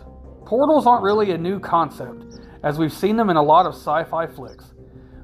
Portals 0.46 0.86
aren't 0.86 1.02
really 1.02 1.32
a 1.32 1.38
new 1.38 1.60
concept, 1.60 2.40
as 2.62 2.78
we've 2.78 2.92
seen 2.92 3.16
them 3.16 3.28
in 3.28 3.36
a 3.36 3.42
lot 3.42 3.66
of 3.66 3.74
sci 3.74 4.04
fi 4.04 4.26
flicks. 4.26 4.72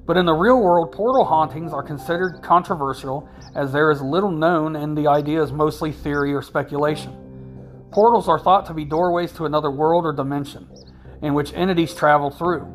But 0.04 0.16
in 0.16 0.26
the 0.26 0.34
real 0.34 0.60
world, 0.60 0.92
portal 0.92 1.24
hauntings 1.24 1.72
are 1.72 1.82
considered 1.82 2.40
controversial 2.42 3.28
as 3.54 3.72
there 3.72 3.90
is 3.90 4.00
little 4.00 4.30
known 4.30 4.76
and 4.76 4.96
the 4.96 5.06
idea 5.06 5.42
is 5.42 5.52
mostly 5.52 5.92
theory 5.92 6.32
or 6.32 6.42
speculation. 6.42 7.27
Portals 7.90 8.28
are 8.28 8.38
thought 8.38 8.66
to 8.66 8.74
be 8.74 8.84
doorways 8.84 9.32
to 9.32 9.46
another 9.46 9.70
world 9.70 10.04
or 10.04 10.12
dimension 10.12 10.68
in 11.22 11.34
which 11.34 11.52
entities 11.54 11.94
travel 11.94 12.30
through. 12.30 12.66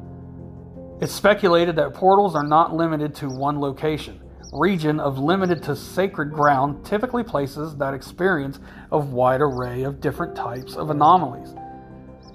It's 1.02 1.14
speculated 1.14 1.76
that 1.76 1.94
portals 1.94 2.36
are 2.36 2.46
not 2.46 2.74
limited 2.74 3.14
to 3.16 3.30
one 3.30 3.60
location, 3.60 4.22
region 4.52 5.00
of 5.00 5.18
limited 5.18 5.62
to 5.64 5.76
sacred 5.76 6.32
ground, 6.32 6.86
typically 6.86 7.24
places 7.24 7.76
that 7.78 7.94
experience 7.94 8.60
a 8.92 8.98
wide 8.98 9.42
array 9.42 9.84
of 9.84 10.02
different 10.02 10.36
types 10.36 10.76
of 10.76 10.90
anomalies, 10.90 11.54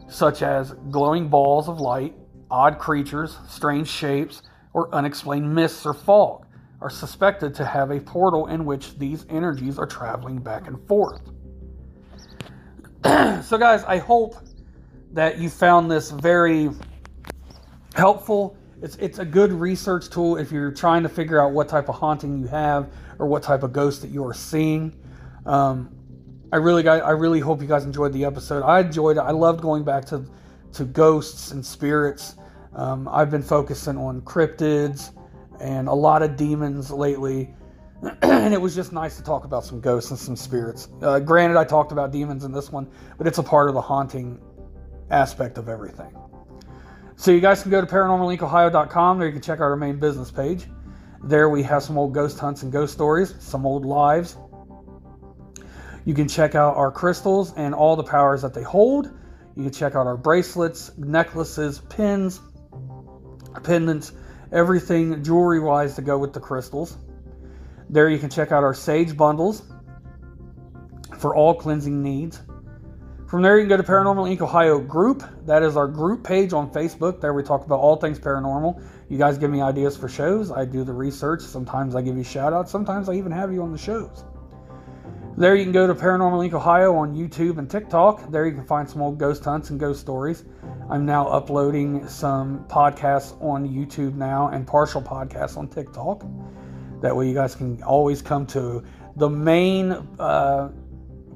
such 0.09 0.43
as 0.43 0.75
glowing 0.91 1.29
balls 1.29 1.69
of 1.69 1.81
light, 1.81 2.15
odd 2.51 2.79
creatures, 2.79 3.37
strange 3.49 3.89
shapes, 3.89 4.43
or 4.73 4.95
unexplained 4.95 5.53
mists 5.53 5.85
or 5.85 5.95
fog, 5.95 6.47
are 6.81 6.91
suspected 6.91 7.55
to 7.55 7.65
have 7.65 7.91
a 7.91 8.01
portal 8.01 8.47
in 8.47 8.65
which 8.65 8.99
these 8.99 9.27
energies 9.29 9.79
are 9.79 9.87
traveling 9.87 10.39
back 10.39 10.69
and 10.69 10.87
forth. 10.87 11.21
so, 13.43 13.59
guys, 13.59 13.85
I 13.85 13.99
hope 13.99 14.37
that 15.13 15.39
you 15.39 15.49
found 15.49 15.91
this 15.91 16.11
very 16.11 16.71
helpful 17.95 18.57
it's 18.81 18.97
it's 18.97 19.19
a 19.19 19.25
good 19.25 19.53
research 19.53 20.09
tool 20.09 20.37
if 20.37 20.53
you're 20.53 20.71
trying 20.71 21.03
to 21.03 21.09
figure 21.09 21.43
out 21.43 21.53
what 21.53 21.69
type 21.69 21.89
of 21.89 21.97
haunting 21.97 22.39
you 22.39 22.47
have 22.47 22.93
or 23.19 23.27
what 23.27 23.43
type 23.43 23.63
of 23.65 23.73
ghost 23.73 24.03
that 24.03 24.09
you 24.09 24.25
are 24.25 24.35
seeing. 24.35 24.95
Um, 25.47 25.91
I 26.53 26.57
really 26.57 26.83
got, 26.83 27.03
I 27.03 27.11
really 27.11 27.41
hope 27.41 27.61
you 27.61 27.67
guys 27.67 27.85
enjoyed 27.85 28.13
the 28.13 28.25
episode. 28.25 28.63
I 28.63 28.81
enjoyed 28.81 29.17
it. 29.17 29.21
I 29.21 29.33
loved 29.33 29.61
going 29.61 29.83
back 29.83 30.05
to 30.07 30.25
to 30.75 30.85
ghosts 30.85 31.51
and 31.51 31.65
spirits. 31.65 32.37
Um, 32.75 33.09
I've 33.09 33.31
been 33.31 33.43
focusing 33.43 33.97
on 33.97 34.21
cryptids 34.21 35.11
and 35.61 35.89
a 35.89 35.95
lot 35.95 36.23
of 36.23 36.37
demons 36.37 36.91
lately. 36.93 37.53
and 38.23 38.55
it 38.55 38.61
was 38.61 38.75
just 38.75 38.93
nice 38.93 39.17
to 39.17 39.23
talk 39.23 39.45
about 39.45 39.65
some 39.65 39.81
ghosts 39.81 40.11
and 40.11 40.19
some 40.19 40.37
spirits. 40.37 40.89
Uh, 41.03 41.19
granted, 41.19 41.59
I 41.59 41.65
talked 41.65 41.93
about 41.93 42.13
demons 42.13 42.45
in 42.45 42.53
this 42.53 42.71
one, 42.71 42.89
but 43.17 43.27
it's 43.27 43.39
a 43.39 43.43
part 43.43 43.69
of 43.69 43.75
the 43.75 43.81
haunting 43.81 44.41
aspect 45.11 45.59
of 45.59 45.69
everything. 45.69 46.17
So 47.17 47.33
you 47.33 47.41
guys 47.41 47.63
can 47.63 47.73
go 47.73 47.81
to 47.81 47.87
paranormalinkohio.com. 47.87 49.19
There 49.19 49.27
you 49.27 49.33
can 49.33 49.43
check 49.43 49.59
out 49.59 49.65
our 49.65 49.77
main 49.77 49.99
business 49.99 50.31
page. 50.31 50.67
There 51.25 51.49
we 51.49 51.65
have 51.65 51.83
some 51.83 51.99
old 51.99 52.15
ghost 52.15 52.39
hunts 52.39 52.63
and 52.63 52.71
ghost 52.71 52.93
stories, 52.93 53.35
some 53.41 53.67
old 53.67 53.85
lives. 53.85 54.37
You 56.05 56.15
can 56.15 56.29
check 56.29 56.55
out 56.55 56.77
our 56.77 56.93
crystals 56.93 57.53
and 57.57 57.75
all 57.75 57.97
the 57.97 58.05
powers 58.05 58.43
that 58.43 58.55
they 58.55 58.63
hold. 58.63 59.11
You 59.57 59.65
can 59.65 59.73
check 59.73 59.97
out 59.97 60.07
our 60.07 60.17
bracelets, 60.17 60.97
necklaces, 60.97 61.81
pins, 61.81 62.41
pendants, 63.65 64.13
everything 64.53 65.25
jewelry 65.25 65.59
wise 65.59 65.97
to 65.97 66.03
go 66.03 66.17
with 66.17 66.33
the 66.33 66.41
crystals. 66.41 66.97
There 67.91 68.09
you 68.09 68.19
can 68.19 68.31
check 68.31 68.53
out 68.53 68.65
our 68.65 68.75
sage 68.75 69.17
bundles 69.17 69.63
for 71.19 71.35
all 71.35 71.55
cleansing 71.55 72.03
needs. 72.03 72.41
From 73.29 73.43
there, 73.43 73.59
you 73.59 73.63
can 73.65 73.69
go 73.69 73.77
to 73.77 73.83
Paranormal 73.83 74.35
Inc. 74.35 74.41
Ohio 74.41 74.79
group. 74.79 75.23
That 75.45 75.63
is 75.63 75.77
our 75.77 75.87
group 75.87 76.25
page 76.25 76.55
on 76.55 76.71
Facebook. 76.71 77.21
There 77.21 77.35
we 77.35 77.43
talk 77.43 77.67
about 77.67 77.79
all 77.79 77.97
things 77.97 78.19
paranormal. 78.19 78.83
You 79.11 79.19
guys 79.19 79.37
give 79.37 79.51
me 79.51 79.61
ideas 79.61 79.99
for 79.99 80.09
shows. 80.09 80.51
I 80.51 80.65
do 80.65 80.83
the 80.83 80.95
research. 80.95 81.43
Sometimes 81.43 81.95
I 81.95 82.01
give 82.01 82.17
you 82.17 82.25
shout 82.25 82.55
outs. 82.55 82.71
Sometimes 82.71 83.09
I 83.09 83.15
even 83.15 83.31
have 83.33 83.53
you 83.53 83.63
on 83.63 83.71
the 83.71 83.79
shows. 83.79 84.25
There 85.37 85.55
you 85.55 85.63
can 85.63 85.73
go 85.73 85.87
to 85.87 85.95
Paranormal 85.95 86.49
Inc. 86.49 86.55
Ohio 86.55 86.95
on 86.97 87.15
YouTube 87.15 87.59
and 87.59 87.71
TikTok. 87.71 88.31
There 88.31 88.47
you 88.47 88.53
can 88.53 88.67
find 88.67 88.89
some 88.89 89.03
old 89.03 89.19
ghost 89.19 89.45
hunts 89.45 89.71
and 89.71 89.79
ghost 89.79 90.01
stories. 90.01 90.45
I'm 90.91 91.05
now 91.05 91.29
uploading 91.29 92.09
some 92.09 92.65
podcasts 92.65 93.41
on 93.43 93.69
YouTube 93.69 94.15
now 94.15 94.49
and 94.49 94.67
partial 94.67 95.03
podcasts 95.03 95.57
on 95.57 95.69
TikTok. 95.69 96.25
That 97.01 97.17
way 97.17 97.29
you 97.29 97.35
guys 97.35 97.55
can 97.55 97.83
always 97.83 98.23
come 98.23 98.47
to 98.49 98.83
the 99.17 99.29
main 99.29 99.93
uh, 100.19 100.71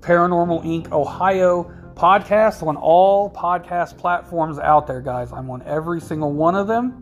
Paranormal 0.00 0.64
Inc. 0.64 0.90
Ohio 0.90 1.72
podcast 1.94 2.66
on 2.66 2.76
all 2.76 3.30
podcast 3.30 3.96
platforms 3.98 4.58
out 4.58 4.86
there, 4.86 5.00
guys. 5.00 5.32
I'm 5.32 5.50
on 5.50 5.62
every 5.62 6.00
single 6.00 6.32
one 6.32 6.54
of 6.54 6.66
them. 6.66 6.98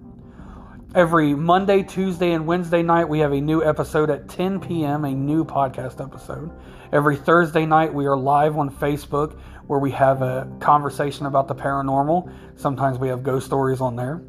Every 0.94 1.34
Monday, 1.34 1.84
Tuesday, 1.84 2.32
and 2.32 2.46
Wednesday 2.46 2.82
night, 2.82 3.08
we 3.08 3.20
have 3.20 3.32
a 3.32 3.40
new 3.40 3.64
episode 3.64 4.10
at 4.10 4.28
10 4.28 4.60
p.m., 4.60 5.04
a 5.04 5.14
new 5.14 5.44
podcast 5.44 6.04
episode. 6.04 6.50
Every 6.92 7.16
Thursday 7.16 7.64
night, 7.64 7.94
we 7.94 8.06
are 8.06 8.18
live 8.18 8.58
on 8.58 8.68
Facebook 8.68 9.38
where 9.68 9.78
we 9.78 9.92
have 9.92 10.20
a 10.20 10.50
conversation 10.58 11.26
about 11.26 11.46
the 11.46 11.54
paranormal. 11.54 12.32
Sometimes 12.56 12.98
we 12.98 13.06
have 13.08 13.22
ghost 13.22 13.46
stories 13.46 13.80
on 13.80 13.94
there. 13.94 14.20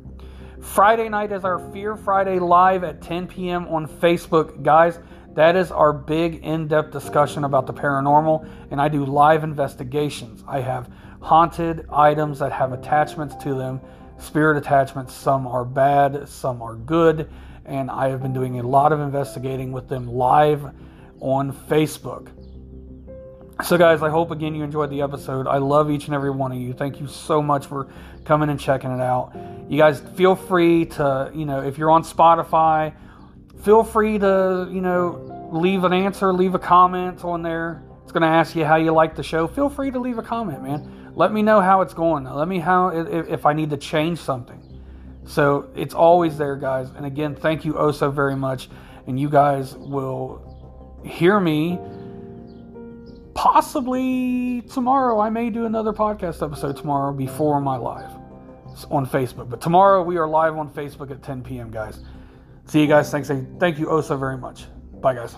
Friday 0.61 1.09
night 1.09 1.31
is 1.31 1.43
our 1.43 1.57
Fear 1.73 1.95
Friday 1.95 2.37
live 2.37 2.83
at 2.83 3.01
10 3.01 3.27
p.m. 3.27 3.67
on 3.67 3.87
Facebook. 3.87 4.61
Guys, 4.61 4.99
that 5.33 5.55
is 5.55 5.71
our 5.71 5.91
big 5.91 6.35
in 6.43 6.67
depth 6.67 6.91
discussion 6.91 7.45
about 7.45 7.65
the 7.65 7.73
paranormal, 7.73 8.47
and 8.69 8.79
I 8.79 8.87
do 8.87 9.03
live 9.03 9.43
investigations. 9.43 10.43
I 10.47 10.61
have 10.61 10.87
haunted 11.19 11.87
items 11.91 12.39
that 12.39 12.51
have 12.51 12.73
attachments 12.73 13.35
to 13.43 13.55
them, 13.55 13.81
spirit 14.19 14.55
attachments. 14.55 15.15
Some 15.15 15.47
are 15.47 15.65
bad, 15.65 16.29
some 16.29 16.61
are 16.61 16.75
good, 16.75 17.29
and 17.65 17.89
I 17.89 18.09
have 18.09 18.21
been 18.21 18.33
doing 18.33 18.59
a 18.59 18.63
lot 18.63 18.93
of 18.93 18.99
investigating 18.99 19.71
with 19.71 19.89
them 19.89 20.07
live 20.07 20.63
on 21.19 21.51
Facebook. 21.51 22.27
So, 23.63 23.77
guys, 23.77 24.01
I 24.01 24.09
hope 24.09 24.31
again 24.31 24.55
you 24.55 24.63
enjoyed 24.63 24.89
the 24.89 25.01
episode. 25.01 25.45
I 25.45 25.57
love 25.57 25.91
each 25.91 26.05
and 26.05 26.15
every 26.15 26.31
one 26.31 26.51
of 26.51 26.57
you. 26.57 26.73
Thank 26.73 26.99
you 26.99 27.07
so 27.07 27.41
much 27.41 27.67
for 27.67 27.87
coming 28.25 28.49
and 28.49 28.59
checking 28.59 28.91
it 28.91 28.99
out. 28.99 29.35
You 29.69 29.77
guys 29.77 30.01
feel 30.15 30.35
free 30.35 30.85
to, 30.85 31.31
you 31.33 31.45
know, 31.45 31.61
if 31.61 31.77
you're 31.77 31.91
on 31.91 32.03
Spotify, 32.03 32.93
feel 33.63 33.83
free 33.83 34.17
to, 34.17 34.67
you 34.71 34.81
know, 34.81 35.49
leave 35.51 35.83
an 35.83 35.93
answer, 35.93 36.33
leave 36.33 36.55
a 36.55 36.59
comment 36.59 37.23
on 37.23 37.43
there. 37.43 37.83
It's 38.03 38.11
going 38.11 38.23
to 38.23 38.27
ask 38.27 38.55
you 38.55 38.65
how 38.65 38.77
you 38.77 38.91
like 38.91 39.15
the 39.15 39.23
show. 39.23 39.47
Feel 39.47 39.69
free 39.69 39.91
to 39.91 39.99
leave 39.99 40.17
a 40.17 40.23
comment, 40.23 40.63
man. 40.63 41.11
Let 41.15 41.31
me 41.31 41.43
know 41.43 41.61
how 41.61 41.81
it's 41.81 41.93
going. 41.93 42.23
Let 42.23 42.47
me 42.47 42.59
how 42.59 42.89
if, 42.89 43.29
if 43.29 43.45
I 43.45 43.53
need 43.53 43.69
to 43.69 43.77
change 43.77 44.19
something. 44.19 44.59
So 45.25 45.69
it's 45.75 45.93
always 45.93 46.37
there, 46.37 46.55
guys. 46.55 46.89
And 46.95 47.05
again, 47.05 47.35
thank 47.35 47.63
you 47.63 47.77
oh 47.77 47.91
so 47.91 48.09
very 48.09 48.35
much. 48.35 48.69
And 49.05 49.19
you 49.19 49.29
guys 49.29 49.75
will 49.75 50.99
hear 51.05 51.39
me 51.39 51.79
possibly 53.41 54.61
tomorrow. 54.71 55.19
I 55.19 55.31
may 55.31 55.49
do 55.49 55.65
another 55.65 55.93
podcast 55.93 56.45
episode 56.45 56.77
tomorrow 56.77 57.11
before 57.11 57.59
my 57.59 57.75
live 57.75 58.11
on 58.91 59.07
Facebook. 59.07 59.49
But 59.49 59.59
tomorrow 59.59 60.03
we 60.03 60.17
are 60.17 60.27
live 60.27 60.55
on 60.59 60.69
Facebook 60.69 61.09
at 61.09 61.23
10 61.23 61.41
p.m., 61.41 61.71
guys. 61.71 62.03
See 62.65 62.81
you 62.81 62.87
guys. 62.87 63.09
Thanks. 63.09 63.31
Thank 63.59 63.79
you 63.79 63.89
oh 63.89 64.01
so 64.01 64.15
very 64.15 64.37
much. 64.37 64.65
Bye, 65.01 65.15
guys. 65.15 65.35